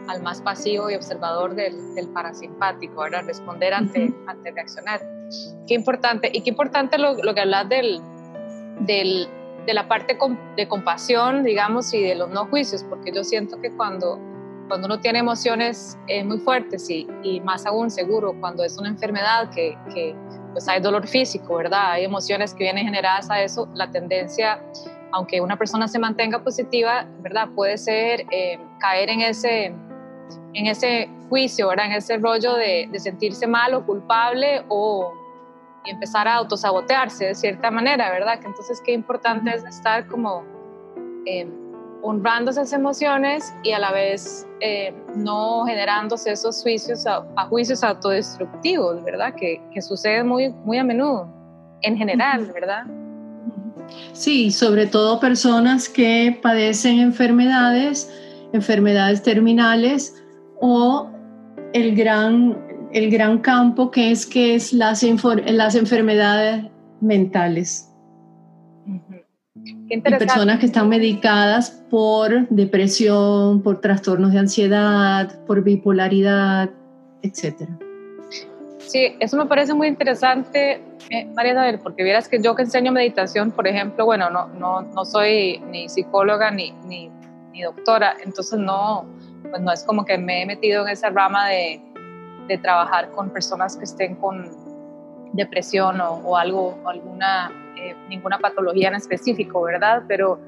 al 0.08 0.22
más 0.22 0.40
pasivo 0.40 0.90
y 0.90 0.94
observador 0.94 1.54
del, 1.54 1.76
parasimpático, 2.12 3.02
ahora 3.02 3.22
responder 3.22 3.74
ante, 3.74 4.14
ante 4.26 4.50
reaccionar. 4.52 5.00
Qué 5.66 5.74
importante, 5.74 6.30
y 6.32 6.42
qué 6.42 6.50
importante 6.50 6.98
lo, 6.98 7.14
lo 7.14 7.34
que 7.34 7.40
hablas 7.40 7.68
del, 7.68 8.00
del, 8.80 9.28
de 9.66 9.74
la 9.74 9.88
parte 9.88 10.16
de 10.56 10.68
compasión, 10.68 11.44
digamos, 11.44 11.92
y 11.94 12.02
de 12.02 12.14
los 12.14 12.30
no 12.30 12.46
juicios, 12.46 12.84
porque 12.84 13.12
yo 13.12 13.24
siento 13.24 13.60
que 13.60 13.70
cuando, 13.72 14.18
cuando 14.68 14.86
uno 14.86 15.00
tiene 15.00 15.20
emociones 15.20 15.98
eh, 16.06 16.22
muy 16.24 16.38
fuertes 16.38 16.88
y, 16.90 17.06
y, 17.22 17.40
más 17.40 17.66
aún 17.66 17.90
seguro 17.90 18.34
cuando 18.38 18.64
es 18.64 18.78
una 18.78 18.88
enfermedad 18.88 19.50
que, 19.50 19.76
que, 19.92 20.14
pues 20.54 20.66
hay 20.68 20.80
dolor 20.80 21.06
físico, 21.06 21.56
¿verdad? 21.56 21.90
Hay 21.90 22.04
emociones 22.04 22.54
que 22.54 22.64
vienen 22.64 22.86
generadas 22.86 23.30
a 23.30 23.42
eso, 23.42 23.68
la 23.74 23.90
tendencia 23.90 24.62
aunque 25.14 25.40
una 25.40 25.56
persona 25.56 25.86
se 25.86 26.00
mantenga 26.00 26.40
positiva, 26.40 27.06
¿verdad? 27.20 27.48
Puede 27.54 27.78
ser 27.78 28.26
eh, 28.32 28.58
caer 28.80 29.08
en 29.10 29.20
ese, 29.20 29.66
en 30.54 30.66
ese 30.66 31.08
juicio, 31.28 31.68
¿verdad? 31.68 31.86
En 31.86 31.92
ese 31.92 32.16
rollo 32.18 32.54
de, 32.54 32.90
sentirse 32.98 33.46
mal 33.46 33.74
o 33.74 33.86
culpable 33.86 34.64
o 34.68 35.12
empezar 35.84 36.26
a 36.26 36.34
autosabotearse 36.34 37.26
de 37.26 37.34
cierta 37.36 37.70
manera, 37.70 38.10
¿verdad? 38.10 38.40
Que 38.40 38.46
entonces 38.48 38.82
qué 38.84 38.92
importante 38.92 39.54
es 39.54 39.62
estar 39.64 40.08
como 40.08 40.42
eh, 41.26 41.48
honrando 42.06 42.50
esas 42.50 42.70
emociones 42.74 43.54
y 43.62 43.72
a 43.72 43.78
la 43.78 43.90
vez 43.90 44.46
eh, 44.60 44.94
no 45.16 45.64
generándose 45.64 46.32
esos 46.32 46.62
juicios 46.62 47.06
a, 47.06 47.24
juicios 47.48 47.82
autodestructivos, 47.82 49.02
¿verdad? 49.02 49.34
Que, 49.34 49.62
que 49.72 49.80
sucede 49.80 50.22
muy, 50.22 50.50
muy 50.64 50.76
a 50.76 50.84
menudo, 50.84 51.26
en 51.80 51.96
general, 51.96 52.50
¿verdad? 52.52 52.84
Sí, 54.12 54.50
sobre 54.50 54.86
todo 54.86 55.18
personas 55.18 55.88
que 55.88 56.38
padecen 56.42 56.98
enfermedades, 57.00 58.12
enfermedades 58.52 59.22
terminales 59.22 60.14
o 60.60 61.08
el 61.72 61.96
gran, 61.96 62.58
el 62.92 63.10
gran 63.10 63.38
campo 63.38 63.90
que 63.90 64.10
es 64.10 64.26
que 64.26 64.54
es 64.54 64.74
las, 64.74 65.02
las 65.02 65.74
enfermedades 65.74 66.66
mentales. 67.00 67.90
Y 69.94 70.00
personas 70.00 70.58
que 70.58 70.66
están 70.66 70.88
medicadas 70.88 71.70
por 71.90 72.48
depresión, 72.48 73.62
por 73.62 73.80
trastornos 73.80 74.32
de 74.32 74.40
ansiedad, 74.40 75.44
por 75.46 75.62
bipolaridad, 75.62 76.70
etcétera. 77.22 77.78
Sí, 78.78 79.16
eso 79.20 79.36
me 79.36 79.46
parece 79.46 79.72
muy 79.72 79.88
interesante, 79.88 80.80
eh, 81.10 81.24
María 81.34 81.52
Isabel, 81.52 81.78
porque 81.80 82.02
vieras 82.02 82.28
que 82.28 82.40
yo 82.42 82.54
que 82.54 82.62
enseño 82.62 82.92
meditación, 82.92 83.50
por 83.50 83.66
ejemplo, 83.66 84.04
bueno, 84.04 84.30
no, 84.30 84.48
no, 84.48 84.82
no 84.82 85.04
soy 85.04 85.58
ni 85.70 85.88
psicóloga 85.88 86.50
ni, 86.50 86.72
ni, 86.86 87.10
ni, 87.52 87.62
doctora, 87.62 88.14
entonces 88.24 88.58
no, 88.58 89.06
pues 89.48 89.62
no 89.62 89.72
es 89.72 89.84
como 89.84 90.04
que 90.04 90.18
me 90.18 90.42
he 90.42 90.46
metido 90.46 90.82
en 90.82 90.92
esa 90.92 91.10
rama 91.10 91.48
de, 91.48 91.80
de 92.46 92.58
trabajar 92.58 93.10
con 93.10 93.30
personas 93.30 93.76
que 93.76 93.84
estén 93.84 94.16
con 94.16 94.50
depresión 95.32 96.00
o, 96.00 96.14
o 96.16 96.36
algo, 96.36 96.78
alguna, 96.84 97.50
eh, 97.76 97.94
ninguna 98.08 98.38
patología 98.38 98.88
en 98.88 98.94
específico, 98.94 99.62
¿verdad? 99.62 100.02
Pero, 100.08 100.38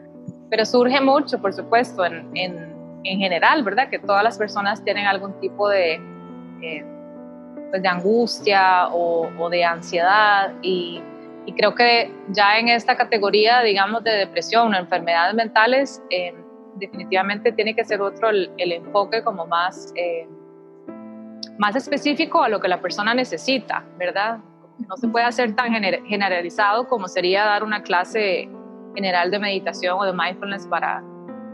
pero 0.51 0.65
surge 0.65 1.01
mucho, 1.01 1.41
por 1.41 1.53
supuesto, 1.53 2.05
en, 2.05 2.31
en, 2.35 2.75
en 3.05 3.19
general, 3.19 3.63
¿verdad? 3.63 3.89
Que 3.89 3.99
todas 3.99 4.23
las 4.23 4.39
personas 4.39 4.83
tienen 4.85 5.07
algún 5.07 5.39
tipo 5.41 5.69
de... 5.69 6.01
Eh, 6.63 6.85
pues, 7.77 7.83
de 7.83 7.89
angustia 7.89 8.89
o, 8.89 9.51
de 9.51 9.65
ansiedad 9.65 10.53
y, 10.63 11.03
creo 11.57 11.75
que 11.75 12.11
ya 12.31 12.59
en 12.59 12.69
esta 12.69 12.97
categoría, 12.97 13.61
digamos, 13.61 14.03
de 14.03 14.11
depresión 14.11 14.75
o 14.75 14.77
enfermedades 14.77 15.35
mentales, 15.35 16.03
eh, 16.11 16.35
definitivamente 16.75 17.53
tiene 17.53 17.75
que 17.75 17.85
ser 17.85 18.01
otro 18.01 18.31
el, 18.31 18.51
enfoque 18.59 19.23
como 19.23 19.47
más, 19.47 19.93
eh, 19.95 20.27
más 21.57 21.77
específico 21.77 22.43
a 22.43 22.49
lo 22.49 22.61
que 22.61 22.67
la 22.67 22.81
persona 22.81 23.15
necesita, 23.15 23.85
¿verdad? 23.97 24.39
No 24.89 24.97
se 24.97 25.09
puede 25.09 25.25
hacer 25.25 25.55
tan 25.55 25.73
generalizado 25.73 26.87
como 26.87 27.09
sería 27.09 27.45
dar 27.45 27.65
una 27.65 27.83
clase 27.83 28.49
general 28.95 29.31
de 29.31 29.39
meditación 29.39 29.99
o 29.99 30.05
de 30.05 30.13
mindfulness 30.13 30.67
para, 30.67 31.03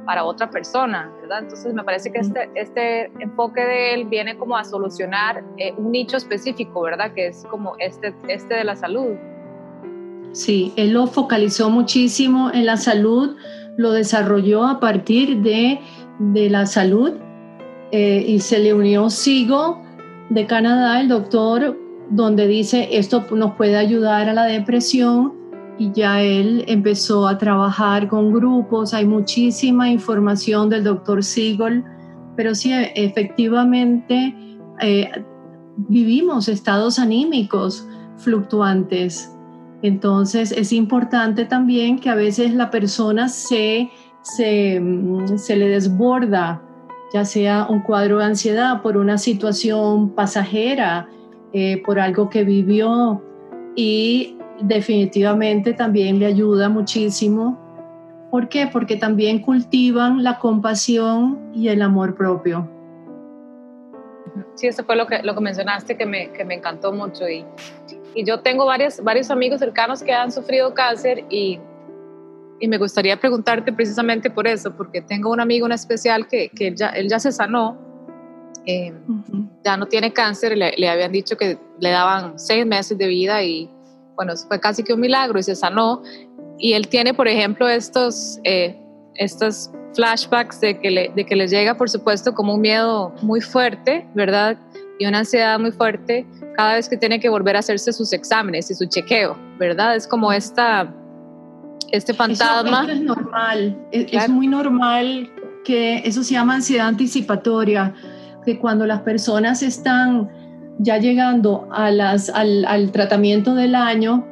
para 0.04 0.24
otra 0.24 0.50
persona, 0.50 1.10
¿verdad? 1.20 1.40
Entonces 1.40 1.72
me 1.74 1.84
parece 1.84 2.12
que 2.12 2.18
este, 2.18 2.50
este 2.54 3.06
enfoque 3.20 3.60
de 3.60 3.94
él 3.94 4.04
viene 4.06 4.36
como 4.36 4.56
a 4.56 4.64
solucionar 4.64 5.44
eh, 5.58 5.72
un 5.76 5.92
nicho 5.92 6.16
específico, 6.16 6.82
¿verdad? 6.82 7.12
Que 7.14 7.28
es 7.28 7.44
como 7.50 7.74
este, 7.78 8.14
este 8.28 8.54
de 8.54 8.64
la 8.64 8.76
salud. 8.76 9.16
Sí, 10.32 10.72
él 10.76 10.92
lo 10.92 11.06
focalizó 11.06 11.68
muchísimo 11.68 12.50
en 12.52 12.66
la 12.66 12.76
salud, 12.76 13.36
lo 13.76 13.92
desarrolló 13.92 14.64
a 14.64 14.80
partir 14.80 15.42
de, 15.42 15.80
de 16.18 16.50
la 16.50 16.66
salud 16.66 17.12
eh, 17.90 18.24
y 18.26 18.40
se 18.40 18.58
le 18.58 18.72
unió 18.72 19.10
Sigo 19.10 19.82
de 20.30 20.46
Canadá, 20.46 21.00
el 21.00 21.08
doctor, 21.08 21.76
donde 22.12 22.46
dice 22.46 22.88
esto 22.92 23.24
nos 23.34 23.54
puede 23.54 23.76
ayudar 23.76 24.28
a 24.28 24.34
la 24.34 24.44
depresión 24.44 25.32
y 25.78 25.90
ya 25.92 26.20
él 26.20 26.64
empezó 26.68 27.26
a 27.26 27.38
trabajar 27.38 28.06
con 28.08 28.32
grupos, 28.32 28.92
hay 28.92 29.06
muchísima 29.06 29.90
información 29.90 30.68
del 30.68 30.84
doctor 30.84 31.24
Siegel, 31.24 31.82
pero 32.36 32.54
sí, 32.54 32.70
efectivamente 32.94 34.34
eh, 34.80 35.10
vivimos 35.88 36.48
estados 36.48 36.98
anímicos 36.98 37.88
fluctuantes. 38.18 39.34
Entonces 39.80 40.52
es 40.52 40.72
importante 40.72 41.46
también 41.46 41.98
que 41.98 42.10
a 42.10 42.14
veces 42.14 42.52
la 42.52 42.70
persona 42.70 43.28
se, 43.28 43.90
se, 44.20 44.78
mm, 44.78 45.38
se 45.38 45.56
le 45.56 45.68
desborda, 45.68 46.62
ya 47.14 47.24
sea 47.24 47.66
un 47.68 47.80
cuadro 47.80 48.18
de 48.18 48.26
ansiedad 48.26 48.82
por 48.82 48.98
una 48.98 49.16
situación 49.16 50.10
pasajera, 50.10 51.08
eh, 51.52 51.82
por 51.84 51.98
algo 52.00 52.30
que 52.30 52.44
vivió 52.44 53.22
y 53.74 54.36
definitivamente 54.60 55.72
también 55.72 56.18
le 56.18 56.26
ayuda 56.26 56.68
muchísimo. 56.68 57.58
¿Por 58.30 58.48
qué? 58.48 58.66
Porque 58.66 58.96
también 58.96 59.40
cultivan 59.40 60.22
la 60.22 60.38
compasión 60.38 61.38
y 61.52 61.68
el 61.68 61.82
amor 61.82 62.14
propio. 62.14 62.68
Sí, 64.54 64.66
eso 64.66 64.84
fue 64.84 64.96
lo 64.96 65.06
que, 65.06 65.22
lo 65.22 65.34
que 65.34 65.40
mencionaste 65.40 65.96
que 65.96 66.06
me, 66.06 66.30
que 66.30 66.44
me 66.44 66.54
encantó 66.54 66.92
mucho. 66.92 67.28
Y, 67.28 67.44
y 68.14 68.24
yo 68.24 68.40
tengo 68.40 68.64
varios, 68.64 69.02
varios 69.02 69.30
amigos 69.30 69.60
cercanos 69.60 70.02
que 70.02 70.12
han 70.12 70.32
sufrido 70.32 70.72
cáncer 70.72 71.24
y, 71.28 71.60
y 72.60 72.68
me 72.68 72.78
gustaría 72.78 73.18
preguntarte 73.18 73.72
precisamente 73.72 74.30
por 74.30 74.46
eso, 74.46 74.74
porque 74.74 75.02
tengo 75.02 75.30
un 75.30 75.40
amigo 75.40 75.66
en 75.66 75.72
especial 75.72 76.26
que, 76.28 76.48
que 76.48 76.74
ya, 76.74 76.88
él 76.90 77.08
ya 77.08 77.18
se 77.18 77.32
sanó, 77.32 77.76
eh, 78.66 78.92
ya 79.64 79.76
no 79.76 79.86
tiene 79.86 80.12
cáncer, 80.12 80.56
le, 80.56 80.72
le, 80.76 80.88
habían 80.88 81.12
dicho 81.12 81.36
que 81.36 81.58
le 81.80 81.90
daban 81.90 82.38
seis 82.38 82.64
meses 82.66 82.96
de 82.96 83.06
vida 83.06 83.42
y 83.42 83.68
bueno, 84.16 84.34
fue 84.48 84.60
casi 84.60 84.82
que 84.82 84.92
un 84.92 85.00
milagro 85.00 85.38
y 85.38 85.42
se 85.42 85.54
sanó. 85.54 86.02
Y 86.58 86.74
él 86.74 86.88
tiene, 86.88 87.14
por 87.14 87.28
ejemplo, 87.28 87.68
estos, 87.68 88.38
eh, 88.44 88.76
estos 89.14 89.70
flashbacks 89.94 90.60
de 90.60 90.78
que, 90.78 90.90
le, 90.90 91.12
de 91.14 91.26
que 91.26 91.36
le 91.36 91.48
llega, 91.48 91.76
por 91.76 91.90
supuesto, 91.90 92.34
como 92.34 92.54
un 92.54 92.60
miedo 92.60 93.12
muy 93.22 93.40
fuerte, 93.40 94.06
¿verdad? 94.14 94.56
Y 94.98 95.06
una 95.06 95.20
ansiedad 95.20 95.58
muy 95.58 95.72
fuerte 95.72 96.26
cada 96.56 96.74
vez 96.74 96.88
que 96.88 96.96
tiene 96.96 97.18
que 97.18 97.28
volver 97.28 97.56
a 97.56 97.60
hacerse 97.60 97.92
sus 97.92 98.12
exámenes 98.12 98.70
y 98.70 98.74
su 98.74 98.86
chequeo, 98.86 99.36
¿verdad? 99.58 99.96
Es 99.96 100.06
como 100.06 100.32
esta, 100.32 100.94
este 101.90 102.14
fantasma. 102.14 102.84
Eso 102.84 102.92
es 102.92 103.00
normal, 103.00 103.78
es, 103.90 104.28
muy 104.28 104.46
normal 104.46 105.30
que 105.64 106.02
eso 106.04 106.22
se 106.22 106.34
llama 106.34 106.54
ansiedad 106.56 106.88
anticipatoria, 106.88 107.94
que 108.44 108.58
cuando 108.58 108.86
las 108.86 109.02
personas 109.02 109.62
están 109.62 110.30
ya 110.78 110.98
llegando 110.98 111.68
a 111.70 111.90
las, 111.90 112.28
al, 112.30 112.90
tratamiento 112.92 113.54
del 113.54 113.74
año, 113.74 114.26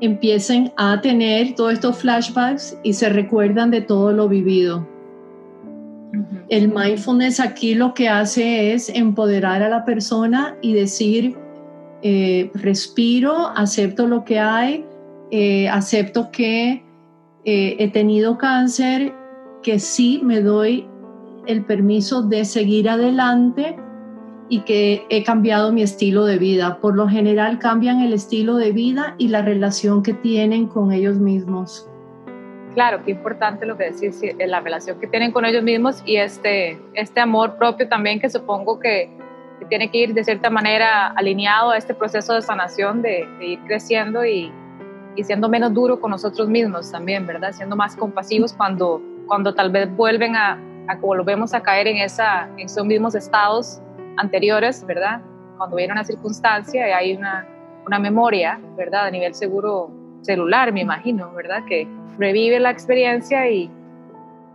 empiecen 0.00 0.72
a 0.76 1.00
tener 1.00 1.54
todos 1.54 1.74
estos 1.74 1.98
flashbacks 1.98 2.78
y 2.82 2.92
se 2.92 3.08
recuerdan 3.08 3.70
de 3.70 3.80
todo 3.80 4.12
lo 4.12 4.28
vivido. 4.28 4.86
El 6.48 6.68
mindfulness 6.68 7.40
aquí 7.40 7.74
lo 7.74 7.94
que 7.94 8.08
hace 8.08 8.72
es 8.72 8.88
empoderar 8.88 9.62
a 9.62 9.68
la 9.68 9.84
persona 9.84 10.56
y 10.62 10.72
decir, 10.72 11.36
eh, 12.02 12.50
respiro, 12.54 13.48
acepto 13.48 14.06
lo 14.06 14.24
que 14.24 14.38
hay, 14.38 14.84
eh, 15.30 15.68
acepto 15.68 16.30
que 16.30 16.84
eh, 17.44 17.76
he 17.78 17.88
tenido 17.90 18.38
cáncer, 18.38 19.12
que 19.62 19.78
sí 19.78 20.20
me 20.22 20.40
doy 20.40 20.86
el 21.46 21.64
permiso 21.64 22.22
de 22.22 22.44
seguir 22.44 22.88
adelante 22.88 23.76
y 24.48 24.60
que 24.60 25.04
he 25.08 25.24
cambiado 25.24 25.72
mi 25.72 25.82
estilo 25.82 26.24
de 26.24 26.38
vida. 26.38 26.78
Por 26.80 26.94
lo 26.96 27.08
general 27.08 27.58
cambian 27.58 28.00
el 28.00 28.12
estilo 28.12 28.56
de 28.56 28.72
vida 28.72 29.14
y 29.18 29.28
la 29.28 29.42
relación 29.42 30.02
que 30.02 30.12
tienen 30.12 30.66
con 30.66 30.92
ellos 30.92 31.16
mismos. 31.16 31.88
Claro, 32.74 33.02
qué 33.04 33.12
importante 33.12 33.64
lo 33.64 33.76
que 33.76 33.90
decís, 33.90 34.20
la 34.38 34.60
relación 34.60 35.00
que 35.00 35.06
tienen 35.06 35.32
con 35.32 35.46
ellos 35.46 35.62
mismos 35.62 36.02
y 36.04 36.16
este, 36.16 36.78
este 36.92 37.20
amor 37.20 37.56
propio 37.56 37.88
también 37.88 38.20
que 38.20 38.28
supongo 38.28 38.78
que, 38.78 39.10
tiene 39.70 39.90
que 39.90 39.98
ir 39.98 40.14
de 40.14 40.22
cierta 40.22 40.48
manera 40.48 41.08
alineado 41.08 41.70
a 41.70 41.78
este 41.78 41.92
proceso 41.92 42.34
de 42.34 42.42
sanación, 42.42 43.02
de, 43.02 43.26
ir 43.40 43.58
creciendo 43.66 44.24
y, 44.24 44.52
y, 45.16 45.24
siendo 45.24 45.48
menos 45.48 45.72
duro 45.72 45.98
con 45.98 46.12
nosotros 46.12 46.48
mismos 46.48 46.92
también, 46.92 47.26
¿verdad? 47.26 47.52
Siendo 47.52 47.74
más 47.74 47.96
compasivos 47.96 48.52
cuando, 48.52 49.02
cuando 49.26 49.54
tal 49.54 49.70
vez 49.70 49.90
vuelven 49.96 50.36
a, 50.36 50.56
a 50.88 50.96
volvemos 50.96 51.54
a 51.54 51.62
caer 51.62 51.86
en, 51.86 51.98
esa, 51.98 52.48
en 52.56 52.60
esos 52.60 52.84
mismos 52.84 53.14
estados 53.14 53.80
anteriores, 54.16 54.84
¿verdad? 54.86 55.20
Cuando 55.58 55.76
viene 55.76 55.92
una 55.92 56.04
circunstancia 56.04 56.88
y 56.88 56.92
hay 56.92 57.16
una, 57.16 57.46
una 57.86 57.98
memoria, 57.98 58.60
¿verdad? 58.76 59.06
A 59.06 59.10
nivel 59.10 59.34
seguro 59.34 59.90
celular, 60.22 60.72
me 60.72 60.80
imagino, 60.80 61.32
¿verdad? 61.32 61.64
Que 61.66 61.88
revive 62.18 62.60
la 62.60 62.70
experiencia 62.70 63.48
y 63.48 63.70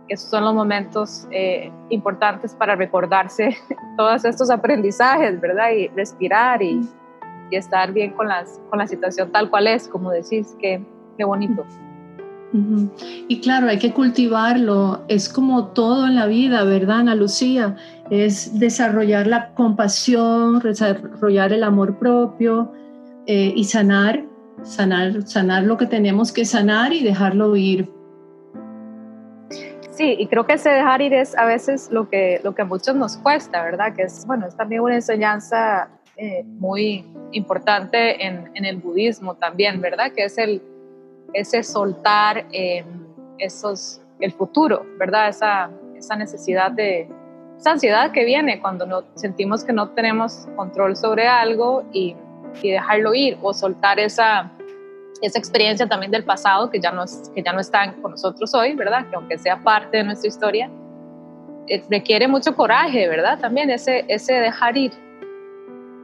esos 0.08 0.28
son 0.28 0.44
los 0.44 0.54
momentos 0.54 1.26
eh, 1.30 1.70
importantes 1.88 2.54
para 2.54 2.76
recordarse 2.76 3.56
todos 3.96 4.24
estos 4.24 4.50
aprendizajes, 4.50 5.40
¿verdad? 5.40 5.70
Y 5.70 5.88
respirar 5.88 6.62
y, 6.62 6.80
y, 7.50 7.56
estar 7.56 7.92
bien 7.92 8.12
con, 8.12 8.28
las, 8.28 8.60
con 8.68 8.78
la 8.78 8.86
situación 8.86 9.30
tal 9.32 9.48
cual 9.48 9.66
es, 9.66 9.88
como 9.88 10.10
decís, 10.10 10.56
qué, 10.60 10.84
qué 11.16 11.24
bonito. 11.24 11.64
Y 13.28 13.40
claro, 13.40 13.68
hay 13.68 13.78
que 13.78 13.92
cultivarlo. 13.92 15.04
Es 15.08 15.28
como 15.28 15.68
todo 15.68 16.06
en 16.06 16.16
la 16.16 16.26
vida, 16.26 16.64
¿verdad, 16.64 17.00
Ana 17.00 17.14
Lucía? 17.14 17.76
Es 18.10 18.58
desarrollar 18.58 19.26
la 19.26 19.54
compasión, 19.54 20.58
desarrollar 20.58 21.52
el 21.52 21.64
amor 21.64 21.98
propio 21.98 22.72
eh, 23.26 23.52
y 23.56 23.64
sanar, 23.64 24.24
sanar, 24.62 25.22
sanar 25.26 25.62
lo 25.62 25.78
que 25.78 25.86
tenemos 25.86 26.30
que 26.30 26.44
sanar 26.44 26.92
y 26.92 27.02
dejarlo 27.02 27.56
ir. 27.56 27.88
Sí, 29.90 30.16
y 30.18 30.26
creo 30.26 30.46
que 30.46 30.54
ese 30.54 30.70
dejar 30.70 31.00
ir 31.00 31.14
es 31.14 31.36
a 31.36 31.44
veces 31.44 31.88
lo 31.90 32.08
que, 32.08 32.40
lo 32.44 32.54
que 32.54 32.62
a 32.62 32.64
muchos 32.64 32.94
nos 32.94 33.16
cuesta, 33.16 33.62
¿verdad? 33.62 33.94
Que 33.94 34.02
es, 34.02 34.26
bueno, 34.26 34.46
es 34.46 34.56
también 34.56 34.82
una 34.82 34.96
enseñanza 34.96 35.88
eh, 36.16 36.42
muy 36.44 37.04
importante 37.32 38.26
en, 38.26 38.50
en, 38.54 38.64
el 38.64 38.76
budismo 38.76 39.34
también, 39.34 39.80
¿verdad? 39.80 40.12
Que 40.14 40.24
es 40.24 40.36
el, 40.38 40.62
ese 41.32 41.62
soltar 41.62 42.46
eh, 42.52 42.84
esos, 43.38 44.00
el 44.20 44.32
futuro, 44.32 44.86
¿verdad? 44.98 45.28
Esa, 45.28 45.70
esa 45.96 46.16
necesidad 46.16 46.70
de, 46.70 47.08
esa 47.58 47.72
ansiedad 47.72 48.12
que 48.12 48.24
viene 48.24 48.60
cuando 48.60 48.86
no, 48.86 49.04
sentimos 49.14 49.64
que 49.64 49.72
no 49.72 49.90
tenemos 49.90 50.48
control 50.56 50.96
sobre 50.96 51.28
algo 51.28 51.84
y, 51.92 52.16
y 52.62 52.70
dejarlo 52.70 53.14
ir 53.14 53.38
o 53.40 53.54
soltar 53.54 54.00
esa, 54.00 54.50
esa 55.22 55.38
experiencia 55.38 55.86
también 55.86 56.10
del 56.10 56.24
pasado 56.24 56.70
que 56.70 56.80
ya, 56.80 56.90
no, 56.90 57.04
que 57.34 57.42
ya 57.42 57.52
no 57.52 57.60
está 57.60 57.94
con 58.02 58.10
nosotros 58.10 58.52
hoy, 58.54 58.74
¿verdad? 58.74 59.08
Que 59.08 59.16
aunque 59.16 59.38
sea 59.38 59.62
parte 59.62 59.98
de 59.98 60.04
nuestra 60.04 60.28
historia, 60.28 60.70
eh, 61.68 61.82
requiere 61.88 62.26
mucho 62.26 62.54
coraje, 62.54 63.08
¿verdad? 63.08 63.38
También 63.38 63.70
ese, 63.70 64.04
ese 64.08 64.34
dejar 64.34 64.76
ir. 64.76 64.92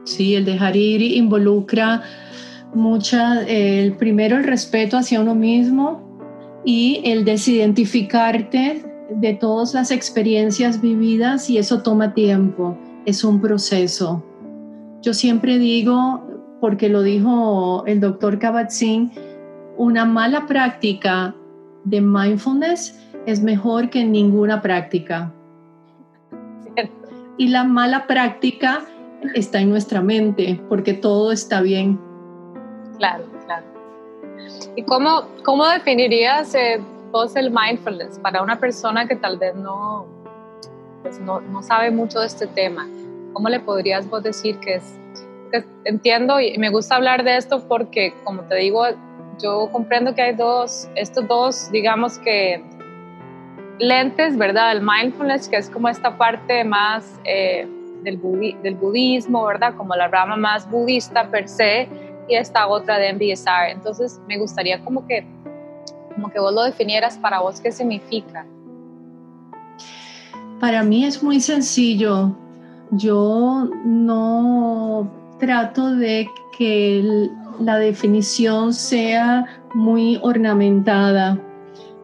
Sí, 0.05 0.35
el 0.35 0.45
dejar 0.45 0.75
ir 0.75 1.01
involucra 1.01 2.01
mucha, 2.73 3.41
el 3.47 3.93
primero 3.93 4.37
el 4.37 4.43
respeto 4.43 4.97
hacia 4.97 5.21
uno 5.21 5.35
mismo 5.35 6.01
y 6.65 7.01
el 7.03 7.25
desidentificarte 7.25 8.83
de 9.09 9.33
todas 9.33 9.73
las 9.73 9.91
experiencias 9.91 10.81
vividas 10.81 11.49
y 11.49 11.57
eso 11.57 11.81
toma 11.81 12.13
tiempo, 12.13 12.77
es 13.05 13.23
un 13.23 13.41
proceso. 13.41 14.23
Yo 15.01 15.13
siempre 15.13 15.57
digo, 15.57 16.23
porque 16.59 16.89
lo 16.89 17.01
dijo 17.01 17.83
el 17.87 17.99
doctor 17.99 18.37
Kabat-Zinn, 18.39 19.11
una 19.77 20.05
mala 20.05 20.45
práctica 20.45 21.33
de 21.85 22.01
mindfulness 22.01 22.99
es 23.25 23.41
mejor 23.41 23.89
que 23.89 24.03
ninguna 24.03 24.61
práctica. 24.61 25.33
Y 27.37 27.47
la 27.47 27.63
mala 27.63 28.05
práctica 28.05 28.81
está 29.33 29.61
en 29.61 29.69
nuestra 29.69 30.01
mente, 30.01 30.61
porque 30.67 30.93
todo 30.93 31.31
está 31.31 31.61
bien. 31.61 31.97
Claro, 32.99 33.23
claro. 33.45 33.65
¿Y 34.75 34.83
cómo, 34.83 35.23
cómo 35.43 35.65
definirías 35.67 36.53
eh, 36.53 36.81
vos 37.11 37.35
el 37.37 37.49
mindfulness 37.49 38.19
para 38.19 38.43
una 38.43 38.59
persona 38.59 39.07
que 39.07 39.15
tal 39.15 39.37
vez 39.37 39.55
no, 39.55 40.05
pues 41.01 41.17
no, 41.19 41.39
no, 41.39 41.63
sabe 41.63 41.91
mucho 41.91 42.19
de 42.19 42.27
este 42.27 42.45
tema? 42.45 42.87
¿Cómo 43.31 43.47
le 43.47 43.61
podrías 43.61 44.07
vos 44.09 44.21
decir 44.21 44.59
que 44.59 44.75
es? 44.75 44.99
Que 45.51 45.63
entiendo 45.85 46.41
y 46.41 46.57
me 46.57 46.69
gusta 46.69 46.97
hablar 46.97 47.23
de 47.23 47.37
esto 47.37 47.65
porque, 47.67 48.13
como 48.25 48.43
te 48.43 48.55
digo, 48.55 48.83
yo 49.41 49.69
comprendo 49.71 50.13
que 50.13 50.21
hay 50.21 50.35
dos, 50.35 50.89
estos 50.95 51.25
dos, 51.25 51.71
digamos 51.71 52.19
que 52.19 52.61
lentes, 53.79 54.37
¿verdad? 54.37 54.73
El 54.73 54.81
mindfulness, 54.81 55.47
que 55.47 55.55
es 55.55 55.69
como 55.69 55.87
esta 55.87 56.17
parte 56.17 56.65
más 56.65 57.17
eh, 57.23 57.65
del, 58.03 58.19
del 58.61 58.75
budismo, 58.75 59.45
¿verdad? 59.45 59.73
Como 59.75 59.95
la 59.95 60.09
rama 60.09 60.35
más 60.35 60.69
budista 60.69 61.31
per 61.31 61.47
se, 61.47 61.87
y 62.29 62.35
esta 62.35 62.67
otra 62.67 62.97
de 62.97 63.13
MBSR. 63.13 63.71
Entonces 63.71 64.21
me 64.27 64.37
gustaría 64.37 64.83
como 64.83 65.05
que, 65.07 65.25
como 66.13 66.29
que 66.29 66.39
vos 66.39 66.53
lo 66.53 66.63
definieras 66.63 67.17
para 67.17 67.41
vos 67.41 67.59
qué 67.59 67.71
significa. 67.71 68.45
Para 70.59 70.83
mí 70.83 71.05
es 71.05 71.23
muy 71.23 71.39
sencillo. 71.39 72.35
Yo 72.91 73.69
no 73.85 75.09
trato 75.39 75.95
de 75.95 76.29
que 76.57 77.29
la 77.59 77.77
definición 77.77 78.73
sea 78.73 79.45
muy 79.73 80.19
ornamentada. 80.21 81.39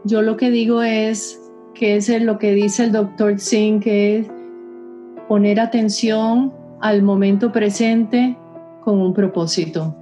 Yo 0.04 0.22
lo 0.22 0.38
que 0.38 0.52
digo 0.52 0.82
es 0.82 1.42
que 1.74 1.98
es 1.98 2.10
lo 2.22 2.38
que 2.38 2.54
dice 2.54 2.86
el 2.86 2.92
doctor 2.92 3.40
Singh, 3.40 3.82
que 3.82 4.20
es 4.20 4.28
poner 5.28 5.60
atención 5.60 6.54
al 6.80 7.02
momento 7.02 7.52
presente 7.52 8.38
con 8.84 9.02
un 9.02 9.14
propósito 9.14 9.96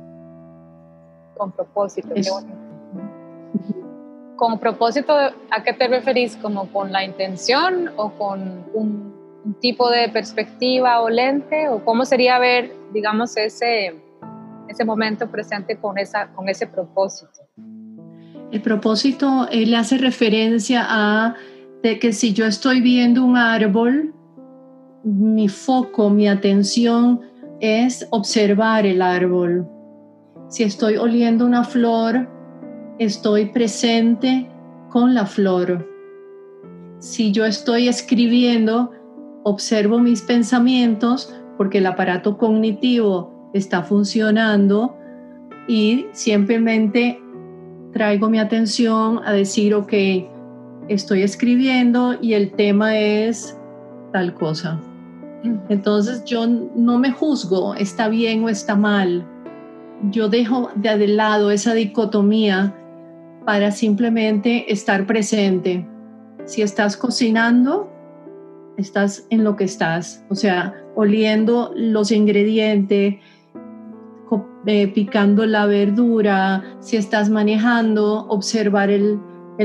con 1.35 1.51
propósito. 1.51 2.09
Con 4.35 4.59
propósito, 4.59 5.13
¿a 5.13 5.63
qué 5.63 5.73
te 5.73 5.87
referís? 5.87 6.35
¿Como 6.37 6.67
con 6.71 6.91
la 6.91 7.03
intención 7.03 7.91
o 7.95 8.11
con 8.11 8.65
un, 8.73 9.13
tipo 9.59 9.89
de 9.89 10.07
perspectiva 10.07 11.01
o 11.01 11.09
lente? 11.09 11.67
¿O 11.67 11.83
cómo 11.83 12.05
sería 12.05 12.39
ver, 12.39 12.73
digamos, 12.93 13.35
ese, 13.35 13.93
ese 14.69 14.85
momento 14.85 15.29
presente 15.29 15.77
con, 15.77 15.97
esa, 15.97 16.27
con 16.29 16.47
ese 16.47 16.65
propósito? 16.65 17.41
El 18.51 18.61
propósito 18.61 19.47
le 19.51 19.75
hace 19.75 19.97
referencia 19.97 20.85
a 20.87 21.35
de 21.83 21.99
que 21.99 22.13
si 22.13 22.33
yo 22.33 22.45
estoy 22.45 22.79
viendo 22.79 23.23
un 23.23 23.35
árbol, 23.35 24.13
mi 25.03 25.49
foco, 25.49 26.09
mi 26.09 26.29
atención 26.29 27.19
es 27.59 28.07
observar 28.11 28.85
el 28.85 29.01
árbol. 29.01 29.67
Si 30.53 30.61
estoy 30.61 30.97
oliendo 30.97 31.47
una 31.47 31.63
flor, 31.63 32.29
estoy 32.99 33.45
presente 33.47 34.47
con 34.91 35.15
la 35.15 35.25
flor. 35.25 35.89
Si 36.99 37.31
yo 37.31 37.43
estoy 37.43 37.87
escribiendo, 37.87 38.91
observo 39.41 39.97
mis 39.97 40.21
pensamientos 40.21 41.33
porque 41.57 41.79
el 41.79 41.87
aparato 41.87 42.37
cognitivo 42.37 43.49
está 43.55 43.81
funcionando 43.81 44.95
y 45.67 46.05
simplemente 46.11 47.19
traigo 47.91 48.29
mi 48.29 48.37
atención 48.37 49.21
a 49.25 49.31
decir, 49.31 49.73
ok, 49.73 49.93
estoy 50.87 51.23
escribiendo 51.23 52.15
y 52.21 52.35
el 52.35 52.51
tema 52.51 52.95
es 52.95 53.57
tal 54.11 54.35
cosa. 54.35 54.79
Mm. 55.43 55.55
Entonces 55.69 56.23
yo 56.25 56.45
no 56.45 56.99
me 56.99 57.09
juzgo, 57.09 57.73
está 57.73 58.07
bien 58.07 58.43
o 58.43 58.49
está 58.49 58.75
mal 58.75 59.27
yo 60.09 60.29
dejo 60.29 60.71
de 60.75 61.07
lado 61.07 61.51
esa 61.51 61.73
dicotomía 61.73 62.75
para 63.45 63.71
simplemente 63.71 64.71
estar 64.71 65.05
presente. 65.05 65.87
Si 66.45 66.61
estás 66.61 66.97
cocinando, 66.97 67.89
estás 68.77 69.27
en 69.29 69.43
lo 69.43 69.55
que 69.55 69.63
estás, 69.63 70.25
o 70.29 70.35
sea, 70.35 70.73
oliendo 70.95 71.71
los 71.75 72.11
ingredientes, 72.11 73.15
eh, 74.65 74.87
picando 74.87 75.45
la 75.45 75.65
verdura, 75.65 76.63
si 76.79 76.97
estás 76.97 77.29
manejando, 77.29 78.25
observar 78.27 78.89
el, 78.89 79.19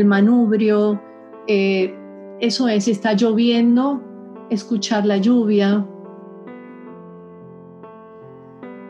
manubrio, 0.05 1.01
eh, 1.47 1.95
eso 2.41 2.69
es, 2.69 2.85
si 2.85 2.91
está 2.91 3.15
lloviendo, 3.15 4.03
escuchar 4.51 5.07
la 5.07 5.19
lluvia. 5.19 5.87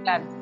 Claro. 0.03 0.38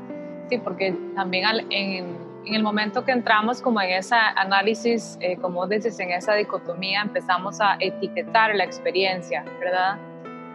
Sí, 0.48 0.59
porque 0.59 0.94
también 1.14 1.44
en, 1.70 2.26
el 2.46 2.62
momento 2.62 3.04
que 3.04 3.11
entramos 3.11 3.61
como 3.61 3.80
en 3.80 3.90
ese 3.90 4.14
análisis, 4.14 5.18
eh, 5.20 5.37
como 5.37 5.66
dices, 5.66 5.98
en 5.98 6.12
esa 6.12 6.35
dicotomía, 6.35 7.02
empezamos 7.02 7.61
a 7.61 7.76
etiquetar 7.80 8.54
la 8.54 8.62
experiencia, 8.62 9.44
¿verdad? 9.59 9.98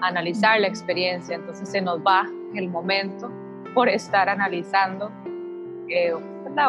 analizar 0.02 0.60
la 0.60 0.68
experiencia, 0.68 1.36
entonces 1.36 1.70
se 1.70 1.82
nos 1.82 2.00
va 2.00 2.28
el 2.56 2.70
momento 2.70 3.32
por 3.74 3.88
estar 3.88 4.28
analizando, 4.28 5.12
eh, 5.88 6.14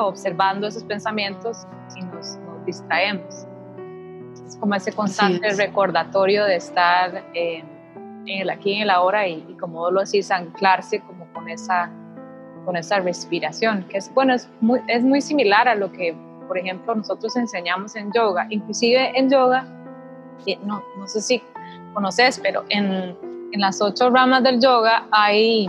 observando 0.00 0.66
esos 0.68 0.84
pensamientos 0.84 1.66
y 1.96 2.02
nos, 2.02 2.38
distraemos. 2.66 3.44
Es 4.46 4.56
como 4.56 4.76
ese 4.76 4.92
constante 4.92 5.52
recordatorio 5.54 6.44
de 6.44 6.54
estar 6.54 7.24
en 7.34 7.66
el 8.24 8.50
aquí 8.50 8.74
en 8.74 8.82
el 8.82 8.90
ahora 8.90 9.26
y, 9.26 9.44
y 9.48 9.54
como 9.54 9.80
vos 9.80 9.92
lo 9.92 10.00
decís, 10.04 10.30
anclarse 10.30 11.00
como 11.00 11.26
con 11.32 11.48
esa 11.48 11.90
con 12.64 12.76
esa 12.76 13.00
respiración, 13.00 13.84
que 13.88 13.98
es, 13.98 14.12
bueno, 14.14 14.34
es 14.34 14.48
muy, 14.60 14.80
es 14.88 15.02
muy 15.02 15.20
similar 15.20 15.68
a 15.68 15.74
lo 15.74 15.90
que, 15.92 16.14
por 16.46 16.58
ejemplo, 16.58 16.94
nosotros 16.94 17.36
enseñamos 17.36 17.96
en 17.96 18.12
yoga. 18.12 18.46
Inclusive 18.50 19.18
en 19.18 19.30
yoga, 19.30 19.66
no, 20.64 20.82
no 20.98 21.06
sé 21.06 21.20
si 21.20 21.42
conoces, 21.94 22.40
pero 22.42 22.64
en, 22.68 23.16
en 23.52 23.60
las 23.60 23.80
ocho 23.80 24.10
ramas 24.10 24.42
del 24.42 24.60
yoga 24.60 25.06
hay, 25.10 25.68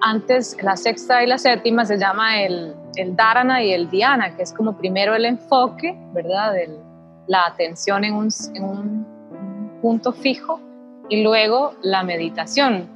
antes, 0.00 0.56
la 0.62 0.76
sexta 0.76 1.22
y 1.22 1.26
la 1.26 1.38
séptima 1.38 1.84
se 1.84 1.98
llama 1.98 2.40
el, 2.42 2.74
el 2.96 3.16
dharana 3.16 3.62
y 3.62 3.72
el 3.72 3.90
dhyana, 3.90 4.36
que 4.36 4.42
es 4.42 4.52
como 4.52 4.76
primero 4.76 5.14
el 5.14 5.24
enfoque, 5.24 5.96
¿verdad? 6.12 6.54
La 7.26 7.46
atención 7.46 8.04
en 8.04 8.14
un 8.14 9.06
punto 9.80 10.12
fijo 10.12 10.60
y 11.08 11.22
luego 11.22 11.74
la 11.82 12.02
meditación. 12.02 12.88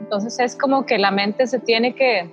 Entonces 0.00 0.38
es 0.40 0.56
como 0.56 0.84
que 0.84 0.98
la 0.98 1.10
mente 1.10 1.46
se 1.46 1.60
tiene 1.60 1.94
que 1.94 2.28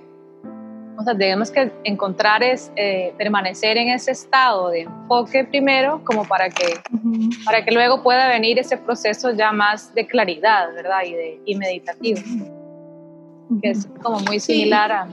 o 0.98 1.02
sea, 1.04 1.16
tenemos 1.16 1.52
que 1.52 1.70
encontrar 1.84 2.42
es 2.42 2.72
eh, 2.74 3.14
permanecer 3.16 3.76
en 3.76 3.88
ese 3.88 4.10
estado 4.10 4.70
de 4.70 4.80
enfoque 4.80 5.44
primero, 5.44 6.02
como 6.04 6.24
para 6.24 6.50
que, 6.50 6.74
para 7.44 7.64
que 7.64 7.70
luego 7.70 8.02
pueda 8.02 8.26
venir 8.26 8.58
ese 8.58 8.76
proceso 8.76 9.30
ya 9.30 9.52
más 9.52 9.94
de 9.94 10.08
claridad, 10.08 10.74
¿verdad? 10.74 11.02
Y, 11.06 11.12
de, 11.12 11.40
y 11.44 11.54
meditativo, 11.54 12.20
que 13.62 13.70
es 13.70 13.86
como 14.02 14.18
muy 14.20 14.40
similar 14.40 14.90
a, 14.90 15.08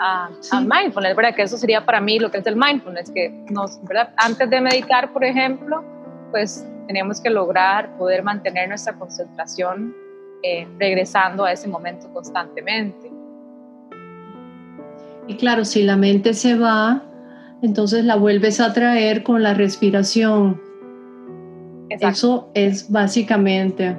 a, 0.00 0.60
mindfulness, 0.60 1.16
¿verdad? 1.16 1.34
Que 1.34 1.42
eso 1.42 1.56
sería 1.56 1.86
para 1.86 2.02
mí 2.02 2.18
lo 2.18 2.30
que 2.30 2.36
es 2.36 2.46
el 2.46 2.56
mindfulness, 2.56 3.10
que 3.10 3.30
nos, 3.48 3.82
¿verdad? 3.84 4.12
Antes 4.18 4.50
de 4.50 4.60
meditar, 4.60 5.10
por 5.10 5.24
ejemplo, 5.24 5.82
pues 6.32 6.66
tenemos 6.86 7.18
que 7.18 7.30
lograr 7.30 7.96
poder 7.96 8.22
mantener 8.22 8.68
nuestra 8.68 8.92
concentración 8.92 9.96
eh, 10.42 10.68
regresando 10.78 11.46
a 11.46 11.52
ese 11.52 11.66
momento 11.66 12.12
constantemente. 12.12 13.09
Y 15.30 15.36
claro, 15.36 15.64
si 15.64 15.84
la 15.84 15.96
mente 15.96 16.34
se 16.34 16.56
va, 16.56 17.04
entonces 17.62 18.04
la 18.04 18.16
vuelves 18.16 18.58
a 18.58 18.72
traer 18.72 19.22
con 19.22 19.44
la 19.44 19.54
respiración. 19.54 20.60
Eso 21.88 22.50
es 22.54 22.90
básicamente 22.90 23.96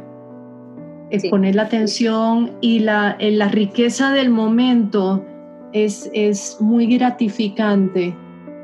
poner 1.29 1.55
la 1.55 1.61
atención 1.63 2.51
y 2.59 2.79
la, 2.79 3.15
la 3.21 3.47
riqueza 3.47 4.11
del 4.11 4.29
momento 4.29 5.23
es, 5.71 6.09
es 6.13 6.57
muy 6.59 6.97
gratificante 6.97 8.13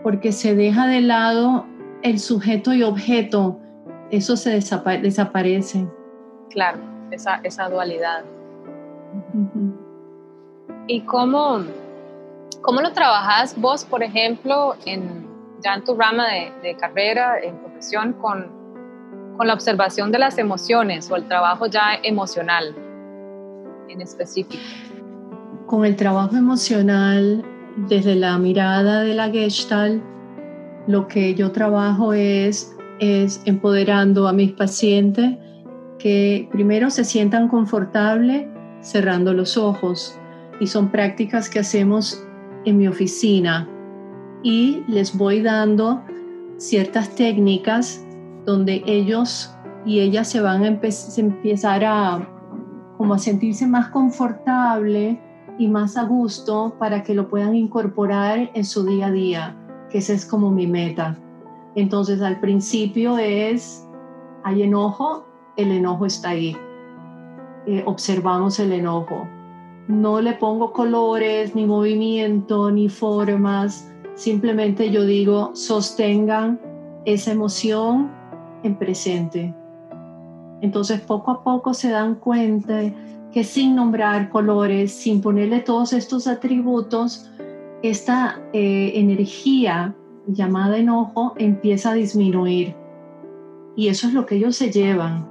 porque 0.04 0.34
se 0.34 0.54
deja 0.54 0.88
de 0.88 1.00
lado 1.00 1.66
el 2.02 2.20
sujeto 2.20 2.74
y 2.74 2.84
objeto, 2.84 3.62
eso 4.12 4.36
se 4.36 4.50
desaparece. 4.50 5.88
Claro, 6.50 6.80
esa, 7.12 7.40
esa 7.46 7.70
dualidad. 7.70 8.26
¿Y 10.88 11.00
cómo, 11.02 11.62
¿Cómo 12.62 12.82
lo 12.82 12.92
trabajas 12.92 13.60
vos, 13.60 13.86
por 13.86 14.04
ejemplo, 14.04 14.76
en, 14.86 15.28
ya 15.64 15.76
en 15.76 15.84
tu 15.84 15.96
rama 15.96 16.26
de, 16.62 16.76
carrera, 16.76 17.40
en 17.42 17.58
profesión, 17.58 18.14
con, 18.14 18.48
con, 19.38 19.48
la 19.48 19.54
observación 19.54 20.12
de 20.12 20.20
las 20.20 20.38
emociones 20.38 21.10
o 21.12 21.16
el 21.16 21.28
trabajo 21.28 21.68
ya 21.68 21.96
emocional 22.04 22.76
en 23.88 24.02
específico? 24.02 24.62
Con 25.66 25.86
el 25.86 25.96
trabajo 25.96 26.36
emocional, 26.36 27.44
desde 27.88 28.16
la 28.16 28.38
mirada 28.38 29.02
de 29.02 29.14
la 29.14 29.30
Gestalt, 29.30 30.02
lo 30.88 31.08
que 31.08 31.36
yo 31.36 31.52
trabajo 31.52 32.14
es, 32.14 32.76
es 33.00 33.42
empoderando 33.46 34.28
a 34.28 34.34
mis 34.34 34.54
pacientes 34.54 35.38
que 36.00 36.48
primero 36.52 36.90
se 36.90 37.04
sientan 37.04 37.48
confortables 37.48 38.48
cerrando 38.82 39.34
los 39.34 39.58
ojos. 39.58 40.18
Y 40.60 40.68
son 40.68 40.90
prácticas 40.90 41.50
que 41.50 41.60
hacemos 41.60 42.27
en 42.68 42.78
mi 42.78 42.88
oficina 42.88 43.66
y 44.44 44.84
les 44.88 45.18
voy 45.18 45.42
dando 45.42 46.02
ciertas 46.58 47.16
técnicas 47.16 48.06
donde 48.46 48.84
ellos 48.86 49.56
y 49.86 50.02
ellas 50.02 50.28
se 50.28 50.42
van 50.42 50.64
a 50.64 50.68
empezar 50.68 51.86
a 51.86 52.30
como 52.98 53.14
a 53.14 53.20
sentirse 53.20 53.66
más 53.66 53.88
confortable 53.88 55.18
y 55.58 55.68
más 55.70 55.96
a 55.96 56.04
gusto 56.04 56.76
para 56.78 57.04
que 57.04 57.14
lo 57.14 57.30
puedan 57.30 57.56
incorporar 57.56 58.52
en 58.54 58.66
su 58.66 58.86
día 58.86 59.08
a 59.08 59.12
día, 59.12 59.56
que 59.90 60.00
esa 60.00 60.12
es 60.12 60.26
como 60.26 60.52
mi 60.52 60.68
meta. 60.68 61.18
Entonces 61.76 62.22
al 62.22 62.42
principio 62.42 63.18
es, 63.18 63.88
hay 64.44 64.64
enojo, 64.64 65.26
el 65.56 65.72
enojo 65.72 66.06
está 66.06 66.30
ahí. 66.30 66.58
Eh, 67.66 67.84
observamos 67.86 68.60
el 68.60 68.74
enojo 68.74 69.28
no 69.88 70.22
le 70.22 70.34
pongo 70.34 70.74
colores, 70.74 71.56
ni 71.56 71.66
movimiento, 71.66 72.72
ni 72.72 72.90
formas. 72.90 73.92
Simplemente 74.16 74.92
yo 74.92 75.06
digo, 75.06 75.52
sostengan 75.54 76.60
esa 77.06 77.32
emoción 77.32 78.12
en 78.64 78.76
presente. 78.78 79.54
Entonces 80.62 81.00
poco 81.02 81.32
a 81.32 81.44
poco 81.44 81.74
se 81.74 81.90
dan 81.90 82.16
cuenta 82.16 82.82
que 83.32 83.44
sin 83.44 83.76
nombrar 83.76 84.30
colores, 84.30 84.92
sin 84.92 85.22
ponerle 85.22 85.60
todos 85.60 85.94
estos 85.94 86.28
atributos, 86.28 87.30
esta 87.84 88.42
eh, 88.54 88.94
energía 88.96 89.96
llamada 90.26 90.78
enojo 90.78 91.34
empieza 91.38 91.92
a 91.92 91.94
disminuir. 91.94 92.76
Y 93.76 93.90
eso 93.90 94.08
es 94.08 94.14
lo 94.14 94.26
que 94.26 94.36
ellos 94.36 94.56
se 94.56 94.72
llevan. 94.72 95.28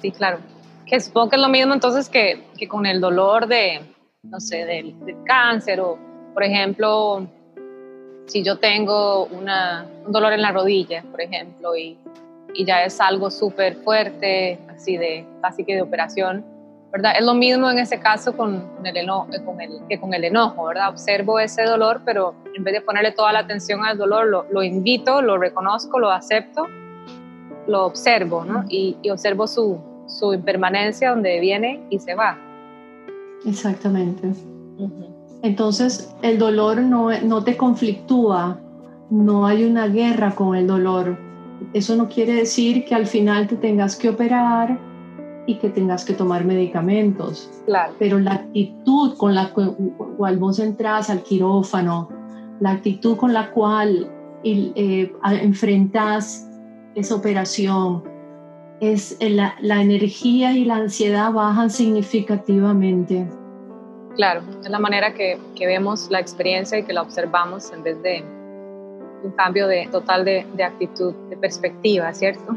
Sí, 0.00 0.10
claro 0.10 0.38
que 0.86 1.00
supongo 1.00 1.30
que 1.30 1.36
es 1.36 1.42
lo 1.42 1.48
mismo 1.48 1.74
entonces 1.74 2.08
que, 2.08 2.43
que 2.64 2.68
con 2.68 2.86
el 2.86 3.00
dolor 3.00 3.46
de, 3.46 3.80
no 4.22 4.40
sé, 4.40 4.64
del, 4.64 4.94
cáncer 5.24 5.80
o, 5.80 5.98
por 6.32 6.42
ejemplo, 6.42 7.26
si 8.26 8.42
yo 8.42 8.58
tengo 8.58 9.26
una, 9.26 9.86
un 10.06 10.12
dolor 10.12 10.32
en 10.32 10.42
la 10.42 10.50
rodilla, 10.50 11.02
por 11.10 11.20
ejemplo, 11.20 11.76
y, 11.76 11.98
y 12.54 12.64
ya 12.64 12.84
es 12.84 13.00
algo 13.00 13.30
súper 13.30 13.76
fuerte, 13.76 14.58
así 14.68 14.96
de, 14.96 15.26
casi 15.42 15.64
que 15.64 15.74
de 15.74 15.82
operación, 15.82 16.44
¿verdad? 16.90 17.14
Es 17.18 17.24
lo 17.24 17.34
mismo 17.34 17.70
en 17.70 17.78
ese 17.78 18.00
caso 18.00 18.36
con, 18.36 18.70
el 18.84 18.96
enojo, 18.96 19.28
eh, 19.32 19.44
con 19.44 19.60
el, 19.60 19.80
que 19.88 20.00
con 20.00 20.14
el 20.14 20.24
enojo, 20.24 20.64
¿verdad? 20.64 20.88
Observo 20.88 21.38
ese 21.38 21.64
dolor, 21.64 22.00
pero 22.04 22.34
en 22.56 22.64
vez 22.64 22.74
de 22.74 22.80
ponerle 22.80 23.12
toda 23.12 23.32
la 23.32 23.40
atención 23.40 23.84
al 23.84 23.98
dolor, 23.98 24.26
lo, 24.26 24.46
lo 24.50 24.62
invito, 24.62 25.20
lo 25.20 25.36
reconozco, 25.36 25.98
lo 25.98 26.10
acepto, 26.10 26.66
lo 27.66 27.84
observo, 27.84 28.44
¿no? 28.44 28.64
Y, 28.68 28.96
y 29.02 29.10
observo 29.10 29.46
su, 29.46 29.80
su 30.06 30.32
impermanencia 30.32 31.10
donde 31.10 31.40
viene 31.40 31.80
y 31.90 31.98
se 31.98 32.14
va. 32.14 32.38
Exactamente. 33.46 34.32
Entonces 35.42 36.14
el 36.22 36.38
dolor 36.38 36.80
no, 36.80 37.10
no 37.20 37.44
te 37.44 37.56
conflictúa, 37.56 38.58
no 39.10 39.46
hay 39.46 39.64
una 39.64 39.88
guerra 39.88 40.34
con 40.34 40.56
el 40.56 40.66
dolor. 40.66 41.18
Eso 41.72 41.96
no 41.96 42.08
quiere 42.08 42.34
decir 42.34 42.84
que 42.84 42.94
al 42.94 43.06
final 43.06 43.46
te 43.46 43.56
tengas 43.56 43.96
que 43.96 44.08
operar 44.08 44.78
y 45.46 45.56
que 45.56 45.68
tengas 45.68 46.04
que 46.04 46.14
tomar 46.14 46.44
medicamentos. 46.44 47.50
Claro. 47.66 47.92
Pero 47.98 48.18
la 48.18 48.32
actitud 48.32 49.16
con 49.16 49.34
la 49.34 49.52
cual 49.52 50.38
vos 50.38 50.58
entras 50.58 51.10
al 51.10 51.22
quirófano, 51.22 52.08
la 52.60 52.70
actitud 52.70 53.16
con 53.16 53.32
la 53.32 53.50
cual 53.50 54.10
eh, 54.44 55.12
enfrentas 55.42 56.48
esa 56.94 57.14
operación, 57.14 58.02
es 58.80 59.16
la, 59.20 59.56
la, 59.60 59.80
energía 59.80 60.52
y 60.52 60.64
la 60.64 60.76
ansiedad 60.76 61.32
bajan 61.32 61.70
significativamente. 61.70 63.26
Claro, 64.16 64.42
es 64.62 64.70
la 64.70 64.78
manera 64.78 65.14
que, 65.14 65.38
que, 65.54 65.66
vemos 65.66 66.10
la 66.10 66.20
experiencia 66.20 66.78
y 66.78 66.84
que 66.84 66.92
la 66.92 67.02
observamos 67.02 67.72
en 67.72 67.82
vez 67.82 68.02
de 68.02 68.22
un 69.24 69.32
cambio 69.32 69.66
de, 69.66 69.88
total 69.90 70.24
de, 70.24 70.46
de 70.54 70.64
actitud, 70.64 71.14
de 71.30 71.36
perspectiva, 71.36 72.12
¿cierto? 72.12 72.56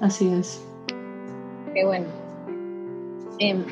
Así 0.00 0.32
es. 0.32 0.64
Qué 1.74 1.84
bueno. 1.84 2.06
Em, 3.38 3.64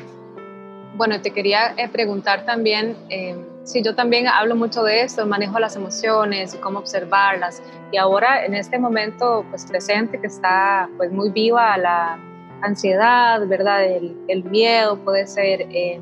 bueno, 0.95 1.21
te 1.21 1.31
quería 1.31 1.73
eh, 1.77 1.87
preguntar 1.89 2.45
también, 2.45 2.95
eh, 3.09 3.35
sí, 3.67 3.81
yo 3.83 3.93
también 3.93 4.27
hablo 4.27 4.55
mucho 4.55 4.81
de 4.83 5.01
esto, 5.01 5.25
manejo 5.25 5.59
las 5.59 5.75
emociones 5.75 6.55
y 6.55 6.57
cómo 6.57 6.79
observarlas. 6.79 7.61
Y 7.91 7.97
ahora, 7.97 8.45
en 8.45 8.55
este 8.55 8.79
momento 8.79 9.45
pues, 9.49 9.65
presente, 9.65 10.19
que 10.19 10.27
está 10.27 10.89
pues, 10.97 11.11
muy 11.11 11.29
viva 11.29 11.77
la 11.77 12.17
ansiedad, 12.61 13.45
¿verdad? 13.45 13.83
El, 13.83 14.17
el 14.29 14.45
miedo, 14.45 14.97
puede 14.97 15.27
ser 15.27 15.61
eh, 15.69 16.01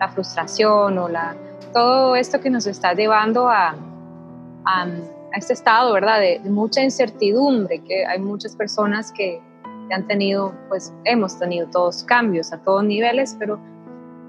la 0.00 0.08
frustración 0.08 0.96
o 0.96 1.08
la, 1.08 1.36
todo 1.72 2.14
esto 2.14 2.40
que 2.40 2.50
nos 2.50 2.66
está 2.66 2.94
llevando 2.94 3.48
a, 3.48 3.74
a, 4.64 4.82
a 4.84 5.36
este 5.36 5.52
estado, 5.52 5.92
¿verdad? 5.92 6.20
De, 6.20 6.40
de, 6.42 6.50
mucha 6.50 6.82
incertidumbre, 6.82 7.82
que 7.82 8.06
hay 8.06 8.20
muchas 8.20 8.54
personas 8.54 9.10
que 9.10 9.42
han 9.90 10.06
tenido, 10.06 10.54
pues 10.68 10.92
hemos 11.04 11.38
tenido 11.38 11.66
todos 11.68 12.04
cambios 12.04 12.52
a 12.52 12.58
todos 12.58 12.84
niveles, 12.84 13.36
pero 13.38 13.58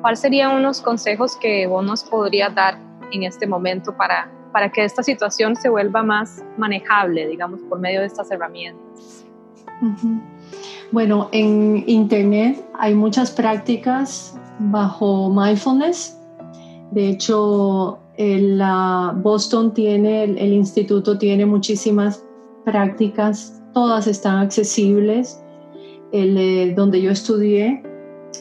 ¿cuáles 0.08 0.22
serían 0.22 0.56
unos 0.56 0.80
consejos 0.80 1.36
que 1.36 1.68
vos 1.68 1.84
nos 1.84 2.02
podrías 2.02 2.56
dar 2.56 2.80
en 3.12 3.24
este 3.24 3.46
momento 3.46 3.94
para, 3.98 4.32
para 4.54 4.72
que 4.72 4.86
esta 4.86 5.04
situación 5.04 5.58
se 5.58 5.68
vuelva 5.68 6.02
más 6.02 6.46
manejable, 6.58 7.28
digamos, 7.28 7.60
por 7.64 7.78
medio 7.82 8.00
de 8.00 8.06
estas 8.06 8.32
herramientas? 8.32 9.26
Bueno, 10.94 11.28
en 11.34 11.84
Internet 11.88 12.66
hay 12.80 12.96
muchas 12.96 13.32
prácticas 13.32 14.40
bajo 14.60 15.30
mindfulness. 15.30 16.18
De 16.92 17.10
hecho, 17.10 18.00
el, 18.16 18.64
Boston 19.16 19.74
tiene, 19.74 20.24
el, 20.24 20.38
el, 20.38 20.54
instituto 20.54 21.18
tiene 21.18 21.46
muchísimas 21.46 22.24
prácticas, 22.64 23.62
todas 23.74 24.08
están 24.08 24.38
accesibles. 24.38 25.44
El, 26.14 26.38
eh, 26.38 26.74
donde 26.78 27.02
yo 27.02 27.12
estudié 27.12 27.84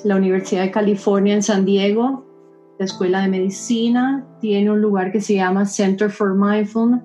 la 0.05 0.17
Universidad 0.17 0.63
de 0.63 0.71
California 0.71 1.35
en 1.35 1.43
San 1.43 1.65
Diego, 1.65 2.25
la 2.79 2.85
Escuela 2.85 3.23
de 3.23 3.29
Medicina, 3.29 4.27
tiene 4.41 4.71
un 4.71 4.81
lugar 4.81 5.13
que 5.13 5.21
se 5.21 5.35
llama 5.35 5.65
Center 5.65 6.11
for 6.11 6.35
Mindfulness. 6.35 7.03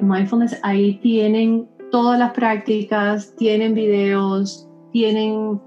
Mindfulness, 0.00 0.58
ahí 0.62 0.98
tienen 1.02 1.68
todas 1.90 2.18
las 2.18 2.32
prácticas, 2.32 3.34
tienen 3.36 3.74
videos, 3.74 4.68
tienen 4.92 5.60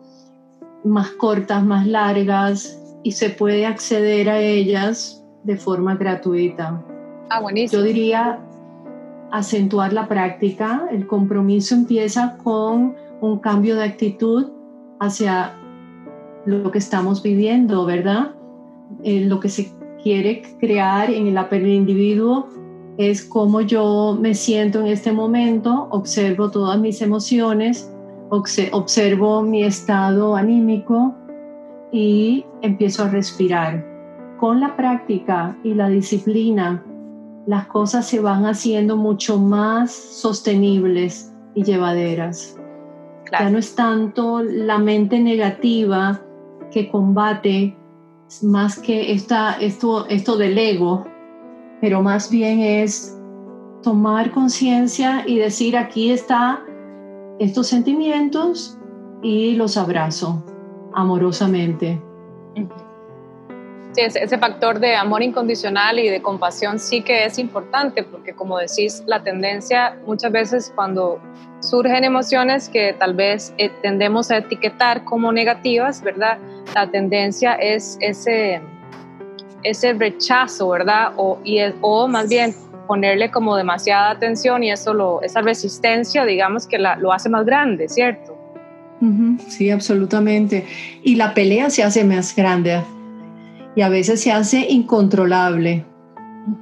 más 0.83 1.09
cortas, 1.11 1.63
más 1.63 1.85
largas 1.87 2.81
y 3.03 3.11
se 3.11 3.29
puede 3.29 3.65
acceder 3.65 4.29
a 4.29 4.39
ellas 4.39 5.23
de 5.43 5.57
forma 5.57 5.95
gratuita. 5.95 6.83
Ah, 7.29 7.41
buenísimo. 7.41 7.81
Yo 7.81 7.87
diría 7.87 8.39
acentuar 9.31 9.93
la 9.93 10.07
práctica. 10.07 10.87
El 10.91 11.07
compromiso 11.07 11.75
empieza 11.75 12.37
con 12.43 12.95
un 13.21 13.39
cambio 13.39 13.75
de 13.75 13.83
actitud 13.83 14.51
hacia 14.99 15.58
lo 16.45 16.71
que 16.71 16.77
estamos 16.77 17.21
viviendo, 17.21 17.85
¿verdad? 17.85 18.31
Eh, 19.03 19.25
lo 19.25 19.39
que 19.39 19.49
se 19.49 19.71
quiere 20.01 20.41
crear 20.59 21.11
en 21.11 21.27
el 21.27 21.67
individuo 21.67 22.47
es 22.97 23.23
cómo 23.23 23.61
yo 23.61 24.17
me 24.19 24.33
siento 24.33 24.81
en 24.81 24.87
este 24.87 25.11
momento, 25.11 25.87
observo 25.91 26.51
todas 26.51 26.79
mis 26.79 27.01
emociones, 27.01 27.89
observo 28.29 29.41
mi 29.41 29.63
estado 29.63 30.35
anímico 30.35 31.15
y 31.91 32.45
empiezo 32.61 33.03
a 33.03 33.09
respirar. 33.09 33.85
Con 34.37 34.59
la 34.59 34.75
práctica 34.75 35.57
y 35.63 35.73
la 35.73 35.89
disciplina, 35.89 36.83
las 37.45 37.67
cosas 37.67 38.05
se 38.05 38.19
van 38.19 38.45
haciendo 38.45 38.95
mucho 38.97 39.37
más 39.39 39.91
sostenibles 39.91 41.33
y 41.55 41.63
llevaderas. 41.63 42.57
Ya 43.31 43.49
no 43.49 43.59
es 43.59 43.75
tanto 43.75 44.41
la 44.41 44.77
mente 44.77 45.19
negativa 45.19 46.21
que 46.71 46.89
combate 46.89 47.75
más 48.43 48.79
que 48.79 49.11
esta, 49.11 49.53
esto, 49.59 50.07
esto 50.07 50.37
del 50.37 50.57
ego, 50.57 51.05
pero 51.81 52.01
más 52.01 52.29
bien 52.29 52.59
es 52.59 53.17
tomar 53.81 54.31
conciencia 54.31 55.23
y 55.25 55.37
decir 55.37 55.77
aquí 55.77 56.11
está 56.11 56.63
estos 57.39 57.67
sentimientos 57.67 58.77
y 59.21 59.55
los 59.55 59.77
abrazo 59.77 60.43
amorosamente. 60.93 62.01
Sí, 63.91 64.01
ese, 64.01 64.37
factor 64.37 64.79
de 64.79 64.95
amor 64.95 65.23
incondicional 65.23 65.97
y 65.97 66.09
de 66.09 66.21
compasión 66.21 66.77
sí 66.77 67.01
que 67.01 67.25
es 67.25 67.39
importante 67.39 68.03
porque 68.03 68.33
como 68.33 68.59
decís, 68.59 69.03
la 69.07 69.23
tendencia 69.23 69.97
muchas 70.05 70.31
veces 70.31 70.71
cuando 70.75 71.19
surgen 71.59 72.03
emociones 72.03 72.69
que 72.69 72.93
tal 72.93 73.15
vez 73.15 73.51
eh, 73.57 73.71
tendemos 73.81 74.29
a 74.29 74.37
etiquetar 74.37 75.03
como 75.05 75.31
negativas, 75.31 76.03
¿verdad? 76.03 76.37
La 76.75 76.89
tendencia 76.89 77.53
es 77.53 77.97
ese, 77.99 78.61
ese 79.63 79.93
rechazo, 79.93 80.69
¿verdad? 80.69 81.13
O, 81.17 82.07
más 82.07 82.29
bien 82.29 82.53
ponerle 82.87 83.31
como 83.31 83.55
demasiada 83.55 84.11
atención 84.11 84.63
y 84.63 84.71
eso 84.71 84.93
lo, 84.93 85.21
esa 85.23 85.41
resistencia, 85.41 86.25
digamos 86.25 86.67
que 86.67 86.77
lo 86.77 87.11
hace 87.11 87.27
más 87.27 87.43
grande, 87.43 87.89
¿cierto? 87.89 88.37
Sí, 89.47 89.69
absolutamente. 89.71 90.67
Y 91.03 91.15
la 91.15 91.33
pelea 91.33 91.69
se 91.69 91.83
hace 91.83 92.03
más 92.03 92.35
grande 92.35 92.81
y 93.79 93.81
a 93.81 93.87
veces 93.87 94.21
se 94.21 94.29
hace 94.29 94.67
incontrolable. 94.69 95.85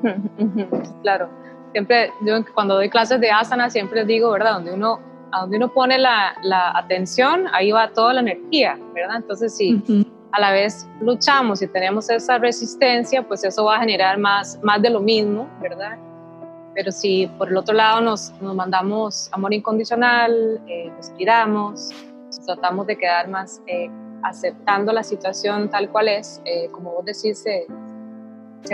Claro, 1.02 1.30
siempre 1.72 2.12
yo 2.24 2.34
cuando 2.54 2.76
doy 2.76 2.90
clases 2.92 3.20
de 3.20 3.32
asana 3.32 3.72
siempre 3.72 4.06
digo, 4.06 4.30
¿verdad? 4.30 4.54
Donde 4.54 4.74
uno, 4.74 5.00
a 5.32 5.42
donde 5.42 5.58
uno 5.58 5.74
pone 5.74 5.98
la, 5.98 6.36
la 6.44 6.78
atención, 6.78 7.46
ahí 7.54 7.72
va 7.72 7.90
toda 7.92 8.14
la 8.14 8.20
energía, 8.20 8.78
¿verdad? 8.94 9.16
Entonces 9.18 9.58
si 9.58 9.82
a 10.32 10.40
la 10.40 10.52
vez 10.52 10.88
luchamos 11.02 11.64
y 11.64 11.68
tenemos 11.68 12.08
esa 12.12 12.38
resistencia, 12.38 13.28
pues 13.28 13.44
eso 13.44 13.66
va 13.66 13.78
a 13.78 13.80
generar 13.80 14.20
más, 14.20 14.60
más 14.62 14.80
de 14.84 14.92
lo 14.92 15.00
mismo, 15.00 15.50
¿verdad? 15.60 15.98
Pero 16.76 16.92
si 16.92 17.26
por 17.40 17.48
el 17.48 17.58
otro 17.58 17.74
lado 17.74 18.00
nos, 18.00 18.32
nos 18.42 18.54
mandamos 18.54 19.30
amor 19.32 19.56
incondicional, 19.56 20.62
eh, 20.68 20.92
respiramos, 20.96 21.90
tratamos 22.46 22.86
de 22.86 22.96
quedar 22.96 23.28
más 23.28 23.60
eh, 23.66 23.90
aceptando 24.24 24.92
la 24.94 25.04
situación 25.04 25.70
tal 25.70 25.90
cual 25.90 26.08
es, 26.10 26.42
eh, 26.46 26.70
como 26.72 26.92
vos 26.92 27.06
decís, 27.06 27.44
se, 27.44 27.68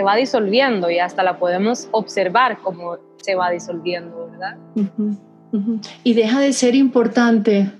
va 0.02 0.16
disolviendo 0.16 0.90
y 0.90 0.98
hasta 0.98 1.22
la 1.22 1.38
podemos 1.38 1.88
observar 1.92 2.58
como 2.58 2.98
se 3.18 3.34
va 3.34 3.50
disolviendo, 3.50 4.28
¿verdad? 4.30 4.56
Y 6.02 6.14
deja 6.14 6.40
de 6.40 6.52
ser 6.52 6.74
importante. 6.74 7.70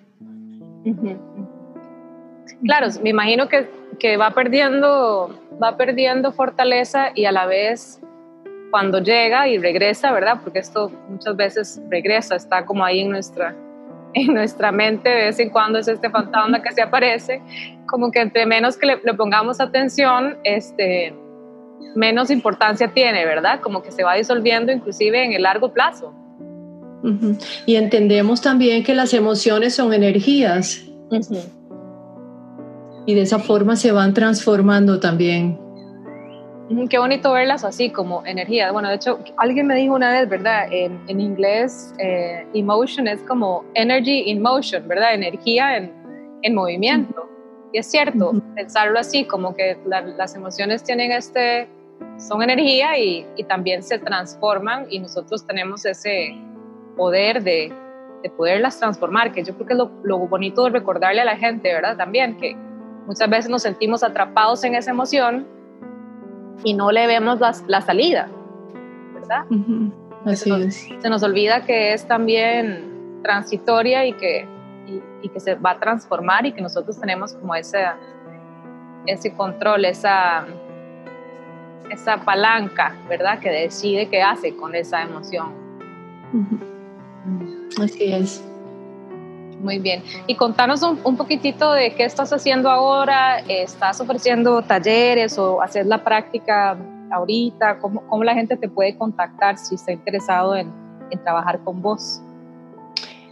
Claro, 2.64 2.86
me 3.02 3.10
imagino 3.10 3.48
que, 3.48 3.68
que, 3.98 4.16
va, 4.16 4.30
perdiendo, 4.30 5.38
va 5.62 5.76
perdiendo 5.76 6.32
fortaleza 6.32 7.08
y 7.14 7.24
a 7.24 7.32
la 7.32 7.46
vez 7.46 8.00
cuando 8.70 9.00
llega 9.00 9.48
y 9.48 9.58
regresa, 9.58 10.12
¿verdad? 10.12 10.40
Porque 10.42 10.58
esto 10.58 10.90
muchas 11.08 11.36
veces 11.36 11.82
regresa, 11.90 12.36
está 12.36 12.64
como 12.64 12.84
ahí 12.84 13.00
en 13.00 13.10
nuestra, 13.10 13.54
en 14.14 14.34
nuestra 14.34 14.72
mente 14.72 15.08
de 15.08 15.24
vez 15.26 15.38
en 15.40 15.50
cuando 15.50 15.78
es 15.78 15.88
este 15.88 16.10
fantasma 16.10 16.62
que 16.62 16.72
se 16.72 16.82
aparece, 16.82 17.42
como 17.86 18.10
que 18.10 18.20
entre 18.20 18.46
menos 18.46 18.76
que 18.76 18.86
le, 18.86 19.14
pongamos 19.14 19.60
atención, 19.60 20.38
este, 20.44 21.14
menos 21.94 22.30
importancia 22.30 22.88
tiene, 22.88 23.24
¿verdad? 23.24 23.60
Como 23.60 23.82
que 23.82 23.90
se 23.90 24.04
va 24.04 24.14
disolviendo 24.14 24.72
inclusive 24.72 25.24
en 25.24 25.32
el 25.32 25.42
largo 25.42 25.72
plazo. 25.72 26.12
Y 27.66 27.76
entendemos 27.76 28.40
también 28.40 28.82
que 28.82 28.94
las 28.94 29.12
emociones 29.12 29.74
son 29.74 29.92
energías. 29.92 30.86
Y 33.04 33.14
de 33.14 33.20
esa 33.20 33.38
forma 33.38 33.76
se 33.76 33.92
van 33.92 34.14
transformando 34.14 35.00
también. 35.00 35.58
Qué 36.88 36.98
bonito 36.98 37.32
verlas 37.32 37.62
así 37.62 37.90
como 37.90 38.24
energía. 38.24 38.72
Bueno, 38.72 38.88
de 38.88 38.94
hecho, 38.94 39.18
alguien 39.36 39.66
me 39.66 39.74
dijo 39.74 39.94
una 39.94 40.10
vez, 40.10 40.28
¿verdad? 40.28 40.66
En, 40.70 40.98
en 41.08 41.20
inglés, 41.20 41.94
eh, 41.98 42.46
emotion 42.54 43.06
es 43.06 43.20
como 43.22 43.64
energy 43.74 44.30
in 44.30 44.40
motion, 44.40 44.88
¿verdad? 44.88 45.12
Energía 45.12 45.76
en, 45.76 45.92
en 46.40 46.54
movimiento. 46.54 47.28
Y 47.72 47.78
es 47.78 47.86
cierto, 47.90 48.32
pensarlo 48.54 48.98
así, 48.98 49.24
como 49.26 49.54
que 49.54 49.76
las 49.84 50.34
emociones 50.36 50.82
tienen 50.82 51.12
este, 51.12 51.68
son 52.16 52.42
energía 52.42 52.96
y, 52.98 53.26
y, 53.36 53.44
también 53.44 53.82
se 53.82 53.98
transforman 53.98 54.86
y 54.88 55.00
nosotros 55.00 55.46
tenemos 55.46 55.84
ese 55.84 56.34
poder 56.96 57.42
de, 57.42 57.72
de 58.22 58.30
poderlas 58.30 58.78
transformar, 58.78 59.32
que 59.32 59.44
yo 59.44 59.54
creo 59.54 59.66
que 59.66 59.72
es 59.74 59.78
lo, 59.78 59.90
lo 60.02 60.18
bonito 60.18 60.64
de 60.64 60.70
recordarle 60.70 61.20
a 61.20 61.24
la 61.24 61.36
gente, 61.36 61.74
¿verdad? 61.74 61.96
También 61.96 62.38
que 62.38 62.56
muchas 63.06 63.28
veces 63.28 63.50
nos 63.50 63.62
sentimos 63.62 64.02
atrapados 64.02 64.64
en 64.64 64.76
esa 64.76 64.92
emoción 64.92 65.53
y 66.62 66.74
no 66.74 66.90
le 66.92 67.06
vemos 67.06 67.40
la, 67.66 67.80
salida, 67.80 68.28
¿verdad? 69.14 69.44
Así 70.24 70.44
se 70.44 70.50
nos, 70.50 70.60
es. 70.60 70.88
Se 71.00 71.10
nos 71.10 71.22
olvida 71.22 71.64
que 71.64 71.92
es 71.92 72.06
también 72.06 73.20
transitoria 73.22 74.06
y 74.06 74.12
que, 74.12 74.46
y, 75.22 75.28
que 75.28 75.40
se 75.40 75.54
va 75.54 75.72
a 75.72 75.80
transformar 75.80 76.46
y 76.46 76.52
que 76.52 76.62
nosotros 76.62 77.00
tenemos 77.00 77.34
como 77.34 77.54
ese, 77.54 77.84
ese 79.06 79.32
control, 79.34 79.84
esa, 79.84 80.46
esa 81.90 82.18
palanca, 82.18 82.96
¿verdad? 83.08 83.38
Que 83.40 83.50
decide 83.50 84.08
qué 84.08 84.22
hace 84.22 84.54
con 84.56 84.74
esa 84.74 85.02
emoción. 85.02 85.52
Así 87.82 88.12
es. 88.12 88.44
Muy 89.64 89.78
bien. 89.78 90.02
Y 90.26 90.34
contanos 90.34 90.82
un, 90.82 91.16
poquitito 91.16 91.72
de 91.72 91.94
qué 91.94 92.04
estás 92.04 92.30
haciendo 92.34 92.68
ahora. 92.68 93.38
¿Estás 93.48 93.98
ofreciendo 93.98 94.60
talleres 94.60 95.38
o 95.38 95.62
hacer 95.62 95.86
la 95.86 96.04
práctica 96.04 96.76
ahorita? 97.10 97.78
¿Cómo, 97.78 98.02
cómo 98.06 98.24
la 98.24 98.34
gente 98.34 98.58
te 98.58 98.68
puede 98.68 98.94
contactar 98.98 99.56
si 99.56 99.76
está 99.76 99.92
interesado 99.92 100.54
en, 100.54 100.70
en, 101.10 101.18
trabajar 101.24 101.60
con 101.64 101.80
vos? 101.80 102.20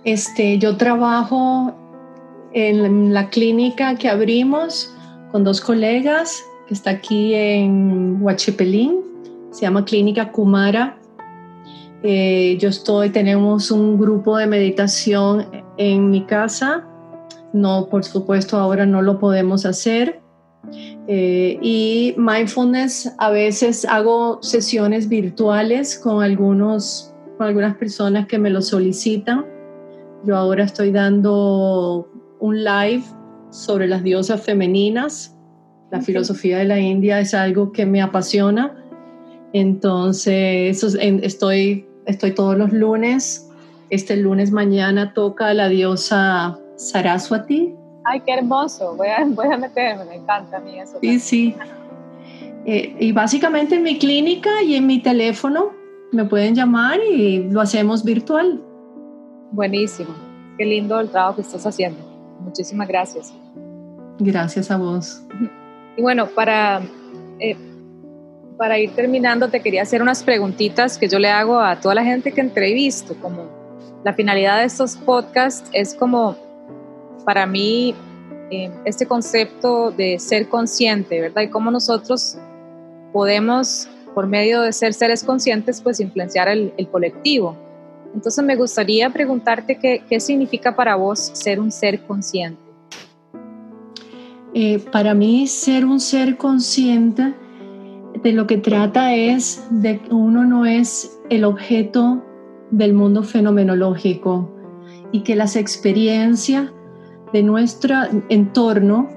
Este, 0.04 0.58
yo 0.58 0.78
trabajo 0.78 1.74
en 2.54 3.12
la 3.12 3.28
clínica 3.28 3.96
que 3.96 4.08
abrimos 4.08 4.90
con 5.33 5.44
dos 5.44 5.60
colegas 5.60 6.42
que 6.66 6.72
está 6.72 6.92
aquí 6.92 7.35
en 7.35 8.22
Huachipelín. 8.22 9.00
Se 9.50 9.62
llama 9.62 9.85
Clínica 9.85 10.33
Kumara. 10.33 10.96
Eh, 12.02 12.56
yo 12.58 12.70
estoy, 12.70 13.10
tenemos 13.10 13.70
un 13.70 13.98
grupo 13.98 14.38
de 14.38 14.46
meditación 14.46 15.62
en 15.77 16.10
mi 16.10 16.25
casa. 16.25 16.87
No, 17.52 17.88
por 17.88 18.04
supuesto, 18.04 18.56
ahora 18.56 18.87
no 18.87 19.02
lo 19.02 19.18
podemos 19.18 19.66
hacer. 19.66 20.20
Eh, 21.08 21.58
y 21.60 22.14
mindfulness, 22.16 23.12
a 23.18 23.31
veces 23.31 23.85
hago 23.85 24.42
sesiones 24.42 25.08
virtuales 25.08 25.98
con, 25.98 26.23
algunos, 26.23 27.12
con 27.37 27.48
algunas 27.48 27.77
personas 27.77 28.27
que 28.27 28.38
me 28.38 28.50
lo 28.50 28.62
solicitan. 28.62 29.44
Yo 30.25 30.37
ahora 30.37 30.64
estoy 30.64 30.92
dando 30.92 32.08
un 32.38 32.64
live 32.64 33.02
sobre 33.50 33.88
las 33.88 34.02
diosas 34.02 34.42
femeninas. 34.42 35.37
La 35.90 36.00
filosofía 36.00 36.58
de 36.58 36.64
la 36.64 36.79
India 36.79 37.20
es 37.20 37.35
algo 37.35 37.73
que 37.73 37.85
me 37.85 38.00
apasiona. 38.00 38.79
Entonces, 39.52 40.83
estoy, 40.83 41.87
estoy 42.06 42.35
todos 42.35 42.56
los 42.56 42.73
lunes 42.73 43.52
este 43.92 44.16
lunes 44.16 44.50
mañana 44.52 45.12
toca 45.12 45.52
la 45.52 45.68
diosa 45.68 46.58
Saraswati. 46.76 47.74
Ay, 48.04 48.20
qué 48.20 48.32
hermoso. 48.32 48.96
Voy 48.96 49.08
a, 49.08 49.22
voy 49.26 49.46
a 49.52 49.58
meterme, 49.58 50.06
me 50.06 50.14
encanta 50.16 50.56
a 50.56 50.60
mí 50.60 50.80
eso. 50.80 50.96
Sí, 51.02 51.20
sí. 51.20 51.54
Eh, 52.64 52.96
y 52.98 53.12
básicamente 53.12 53.74
en 53.74 53.82
mi 53.82 53.98
clínica 53.98 54.62
y 54.62 54.76
en 54.76 54.86
mi 54.86 55.00
teléfono 55.00 55.72
me 56.10 56.24
pueden 56.24 56.54
llamar 56.54 57.00
y 57.00 57.50
lo 57.50 57.60
hacemos 57.60 58.02
virtual. 58.02 58.62
Buenísimo. 59.50 60.14
Qué 60.56 60.64
lindo 60.64 60.98
el 60.98 61.10
trabajo 61.10 61.36
que 61.36 61.42
estás 61.42 61.66
haciendo. 61.66 62.00
Muchísimas 62.40 62.88
gracias. 62.88 63.34
Gracias 64.18 64.70
a 64.70 64.78
vos. 64.78 65.22
Y 65.98 66.00
bueno, 66.00 66.28
para, 66.28 66.80
eh, 67.40 67.58
para 68.56 68.78
ir 68.78 68.92
terminando, 68.92 69.48
te 69.48 69.60
quería 69.60 69.82
hacer 69.82 70.00
unas 70.00 70.22
preguntitas 70.22 70.96
que 70.96 71.08
yo 71.08 71.18
le 71.18 71.28
hago 71.28 71.60
a 71.60 71.78
toda 71.78 71.94
la 71.94 72.04
gente 72.04 72.32
que 72.32 72.40
entrevisto. 72.40 73.14
Como 73.20 73.62
la 74.05 74.15
finalidad 74.15 74.59
de 74.59 74.65
estos 74.65 74.96
podcasts 74.96 75.69
es 75.73 75.94
como, 75.94 76.37
para 77.25 77.46
mí, 77.46 77.94
eh, 78.50 78.71
este 78.85 79.07
concepto 79.07 79.92
de 79.92 80.19
ser 80.19 80.48
consciente, 80.48 81.21
¿verdad? 81.21 81.42
Y 81.42 81.48
cómo 81.48 81.71
nosotros 81.71 82.37
podemos, 83.13 83.88
por 84.15 84.27
medio 84.27 84.61
de 84.63 84.73
ser 84.73 84.92
seres 84.92 85.23
conscientes, 85.23 85.81
pues 85.81 86.00
influenciar 86.00 86.48
el, 86.48 86.73
colectivo. 86.90 87.57
Entonces 88.15 88.44
me 88.44 88.57
gustaría 88.57 89.09
preguntarte 89.11 89.79
qué, 89.79 90.21
significa 90.21 90.75
para 90.75 90.96
vos 90.96 91.31
ser 91.33 91.61
un 91.61 91.71
ser 91.71 92.03
consciente. 92.03 92.61
Eh, 94.55 94.81
para 94.90 95.15
mí 95.15 95.46
ser 95.46 95.87
un 95.87 95.98
ser 95.98 96.37
consciente 96.37 97.33
de 98.23 98.33
lo 98.33 98.46
que 98.46 98.59
trata 98.59 99.15
es 99.15 99.65
de 99.71 99.98
que 99.98 100.13
uno 100.13 100.44
no 100.44 100.67
es 100.67 101.19
el 101.31 101.44
objeto 101.44 102.23
del 102.73 102.92
mundo 102.92 103.23
fenomenológico 103.23 104.50
y 105.12 105.23
que 105.23 105.37
las 105.37 105.54
experiencias 105.54 106.73
de 107.33 107.44
nuestro 107.44 107.94
entorno 108.29 109.08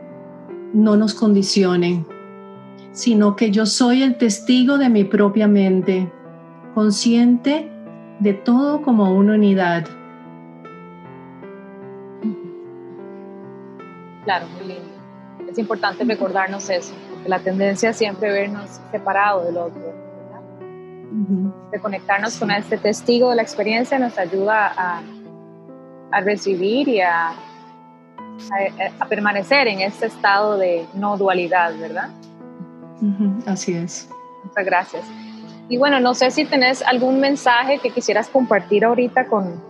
no 0.73 0.95
nos 0.95 1.15
condicionen, 1.15 2.05
sino 2.91 3.35
que 3.35 3.49
yo 3.49 3.65
soy 3.65 4.03
el 4.03 4.17
testigo 4.17 4.77
de 4.77 4.89
mi 4.89 5.03
propia 5.03 5.47
mente, 5.47 6.11
consciente 6.75 7.71
de 8.19 8.33
todo 8.33 8.83
como 8.83 9.15
una 9.15 9.33
unidad. 9.33 9.87
Claro, 14.23 14.45
muy 14.59 14.67
lindo 14.67 14.95
es 15.55 15.59
importante 15.59 16.03
recordarnos 16.03 16.69
eso, 16.69 16.93
porque 17.09 17.29
la 17.29 17.39
tendencia 17.39 17.91
es 17.91 17.97
siempre 17.97 18.29
vernos 18.31 18.81
separado 18.91 19.45
del 19.45 19.57
otro. 19.57 20.04
De 21.71 21.79
conectarnos 21.79 22.37
con 22.37 22.51
este 22.51 22.77
testigo 22.77 23.29
de 23.29 23.37
la 23.37 23.41
experiencia 23.41 23.97
nos 23.97 24.17
ayuda 24.17 24.73
a, 24.75 25.01
a 26.11 26.21
recibir 26.21 26.87
y 26.89 27.01
a, 27.01 27.29
a, 28.99 29.05
permanecer 29.07 29.67
en 29.67 29.81
este 29.81 30.07
estado 30.07 30.57
de 30.57 30.85
no 30.93 31.17
dualidad, 31.17 31.73
¿verdad? 31.79 32.09
Así 33.45 33.73
es. 33.73 34.09
Muchas 34.43 34.65
gracias. 34.65 35.05
Y 35.69 35.77
bueno, 35.77 35.99
no 35.99 36.13
sé 36.13 36.31
si 36.31 36.45
tenés 36.45 36.81
algún 36.83 37.19
mensaje 37.19 37.79
que 37.79 37.89
quisieras 37.89 38.27
compartir 38.27 38.85
ahorita 38.85 39.27
con, 39.27 39.63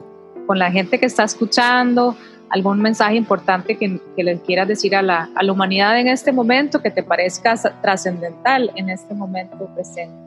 con 0.45 0.59
la 0.59 0.71
gente 0.71 0.99
que 0.99 1.05
está 1.05 1.23
escuchando, 1.23 2.15
algún 2.49 2.81
mensaje 2.81 3.15
importante 3.15 3.77
que, 3.77 3.99
que 4.15 4.23
le 4.23 4.39
quieras 4.41 4.67
decir 4.67 4.95
a 4.95 5.01
la, 5.01 5.29
a 5.35 5.43
la, 5.43 5.51
humanidad 5.51 5.99
en 5.99 6.07
este 6.07 6.31
momento 6.31 6.81
que 6.81 6.91
te 6.91 7.03
parezca 7.03 7.55
trascendental 7.81 8.71
en 8.75 8.89
este 8.89 9.13
momento 9.13 9.69
presente. 9.73 10.24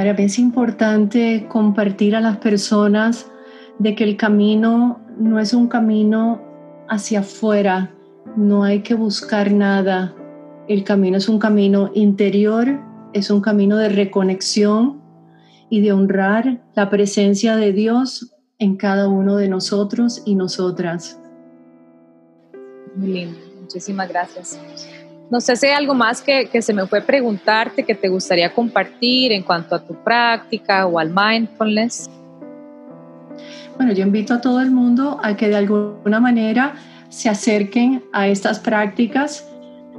Para 0.00 0.14
mí 0.14 0.24
es 0.24 0.38
importante 0.38 1.46
compartir 1.50 2.16
a 2.16 2.22
las 2.22 2.38
personas 2.38 3.30
de 3.78 3.94
que 3.94 4.02
el 4.02 4.16
camino 4.16 4.98
no 5.18 5.38
es 5.38 5.52
un 5.52 5.68
camino 5.68 6.40
hacia 6.88 7.20
afuera, 7.20 7.94
no 8.34 8.64
hay 8.64 8.80
que 8.80 8.94
buscar 8.94 9.52
nada, 9.52 10.14
el 10.68 10.84
camino 10.84 11.18
es 11.18 11.28
un 11.28 11.38
camino 11.38 11.90
interior, 11.92 12.80
es 13.12 13.30
un 13.30 13.42
camino 13.42 13.76
de 13.76 13.90
reconexión 13.90 15.02
y 15.68 15.82
de 15.82 15.92
honrar 15.92 16.62
la 16.74 16.88
presencia 16.88 17.56
de 17.56 17.74
Dios 17.74 18.34
en 18.58 18.78
cada 18.78 19.06
uno 19.06 19.36
de 19.36 19.50
nosotros 19.50 20.22
y 20.24 20.34
nosotras. 20.34 21.20
Muy 22.96 23.08
lindo, 23.08 23.38
muchísimas 23.60 24.08
gracias. 24.08 24.58
No 25.30 25.40
sé 25.40 25.56
si 25.56 25.66
hay 25.66 25.72
algo 25.72 25.94
más 25.94 26.22
que, 26.22 26.48
que, 26.48 26.60
se 26.60 26.74
me 26.74 26.86
fue 26.86 27.00
preguntarte 27.00 27.84
que 27.84 27.94
te 27.94 28.08
gustaría 28.08 28.52
compartir 28.52 29.32
en 29.32 29.42
cuanto 29.42 29.74
a 29.76 29.78
tu 29.78 29.94
práctica 29.94 30.86
o 30.86 30.98
al 30.98 31.12
mindfulness. 31.14 32.10
Bueno, 33.76 33.92
yo 33.92 34.02
invito 34.02 34.34
a 34.34 34.40
todo 34.40 34.60
el 34.60 34.70
mundo 34.70 35.18
a 35.22 35.36
que 35.36 35.48
de 35.48 35.56
alguna 35.56 36.20
manera 36.20 36.74
se 37.08 37.28
acerquen 37.28 38.02
a 38.12 38.26
estas 38.26 38.58
prácticas. 38.58 39.46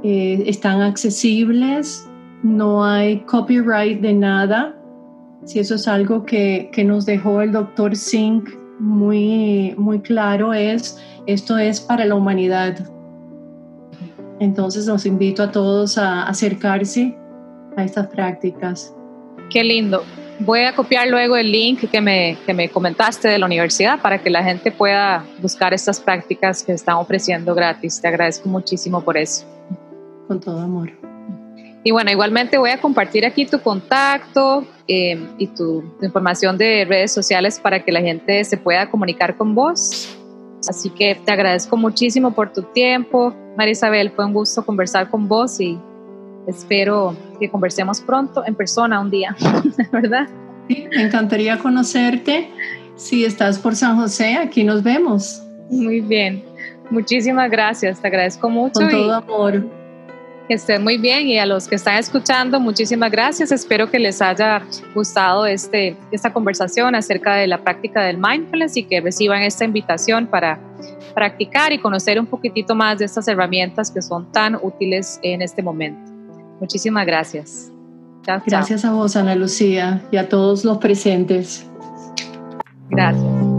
Eh, 0.04 0.44
están 0.46 0.82
accesibles, 0.82 2.06
no 2.42 2.84
hay 2.84 3.20
copyright 3.20 4.00
de 4.00 4.12
nada 4.12 4.74
si 5.44 5.58
eso 5.58 5.74
es 5.74 5.88
algo 5.88 6.24
que, 6.24 6.70
que 6.72 6.84
nos 6.84 7.06
dejó 7.06 7.42
el 7.42 7.52
doctor 7.52 7.96
Singh 7.96 8.44
muy, 8.78 9.74
muy 9.76 10.00
claro, 10.00 10.52
es 10.52 10.98
esto 11.26 11.58
es 11.58 11.80
para 11.80 12.04
la 12.04 12.14
humanidad. 12.14 12.88
Entonces 14.42 14.86
los 14.88 15.06
invito 15.06 15.44
a 15.44 15.52
todos 15.52 15.96
a 15.98 16.24
acercarse 16.24 17.16
a 17.76 17.84
estas 17.84 18.08
prácticas. 18.08 18.92
Qué 19.48 19.62
lindo. 19.62 20.02
Voy 20.40 20.62
a 20.62 20.74
copiar 20.74 21.06
luego 21.06 21.36
el 21.36 21.52
link 21.52 21.88
que 21.88 22.00
me, 22.00 22.36
que 22.44 22.52
me 22.52 22.68
comentaste 22.68 23.28
de 23.28 23.38
la 23.38 23.46
universidad 23.46 24.02
para 24.02 24.18
que 24.20 24.30
la 24.30 24.42
gente 24.42 24.72
pueda 24.72 25.24
buscar 25.40 25.72
estas 25.72 26.00
prácticas 26.00 26.64
que 26.64 26.72
están 26.72 26.96
ofreciendo 26.96 27.54
gratis. 27.54 28.00
Te 28.00 28.08
agradezco 28.08 28.48
muchísimo 28.48 29.00
por 29.00 29.16
eso. 29.16 29.46
Con 30.26 30.40
todo 30.40 30.58
amor. 30.58 30.90
Y 31.84 31.92
bueno, 31.92 32.10
igualmente 32.10 32.58
voy 32.58 32.70
a 32.70 32.80
compartir 32.80 33.24
aquí 33.24 33.46
tu 33.46 33.60
contacto 33.60 34.66
eh, 34.88 35.24
y 35.38 35.46
tu, 35.46 35.84
información 36.02 36.58
de 36.58 36.84
redes 36.84 37.12
sociales 37.12 37.60
para 37.60 37.84
que 37.84 37.92
la 37.92 38.00
gente 38.00 38.42
se 38.42 38.56
pueda 38.56 38.90
comunicar 38.90 39.36
con 39.36 39.54
vos. 39.54 40.18
Así 40.68 40.90
que 40.90 41.14
te 41.24 41.32
agradezco 41.32 41.76
muchísimo 41.76 42.32
por 42.32 42.52
tu 42.52 42.62
tiempo. 42.62 43.34
María 43.56 43.72
Isabel, 43.72 44.10
fue 44.10 44.24
un 44.24 44.32
gusto 44.32 44.64
conversar 44.64 45.10
con 45.10 45.28
vos 45.28 45.60
y 45.60 45.78
espero 46.46 47.16
que 47.38 47.50
conversemos 47.50 48.00
pronto 48.00 48.44
en 48.46 48.54
persona 48.54 49.00
un 49.00 49.10
día, 49.10 49.36
¿verdad? 49.92 50.28
Sí, 50.68 50.86
me 50.90 51.02
encantaría 51.02 51.58
conocerte. 51.58 52.50
Si 52.96 53.24
estás 53.24 53.58
por 53.58 53.74
San 53.74 53.96
José, 53.96 54.36
aquí 54.36 54.64
nos 54.64 54.82
vemos. 54.82 55.42
Muy 55.70 56.00
bien. 56.00 56.44
Muchísimas 56.90 57.50
gracias, 57.50 58.00
te 58.00 58.08
agradezco 58.08 58.50
mucho. 58.50 58.80
Con 58.80 58.90
todo 58.90 59.14
amor. 59.14 59.81
Que 60.48 60.54
estén 60.54 60.82
muy 60.82 60.98
bien 60.98 61.26
y 61.28 61.38
a 61.38 61.46
los 61.46 61.68
que 61.68 61.76
están 61.76 61.98
escuchando, 61.98 62.58
muchísimas 62.58 63.10
gracias. 63.10 63.52
Espero 63.52 63.90
que 63.90 63.98
les 63.98 64.20
haya 64.20 64.62
gustado 64.94 65.46
este, 65.46 65.96
esta 66.10 66.32
conversación 66.32 66.94
acerca 66.94 67.34
de 67.34 67.46
la 67.46 67.58
práctica 67.58 68.02
del 68.02 68.18
mindfulness 68.18 68.76
y 68.76 68.84
que 68.84 69.00
reciban 69.00 69.42
esta 69.42 69.64
invitación 69.64 70.26
para 70.26 70.58
practicar 71.14 71.72
y 71.72 71.78
conocer 71.78 72.18
un 72.18 72.26
poquitito 72.26 72.74
más 72.74 72.98
de 72.98 73.04
estas 73.04 73.28
herramientas 73.28 73.90
que 73.90 74.02
son 74.02 74.30
tan 74.32 74.56
útiles 74.60 75.20
en 75.22 75.42
este 75.42 75.62
momento. 75.62 76.10
Muchísimas 76.60 77.06
gracias. 77.06 77.72
Gracias 78.46 78.84
a 78.84 78.92
vos, 78.92 79.16
Ana 79.16 79.34
Lucía, 79.34 80.02
y 80.10 80.16
a 80.16 80.28
todos 80.28 80.64
los 80.64 80.78
presentes. 80.78 81.66
Gracias. 82.88 83.51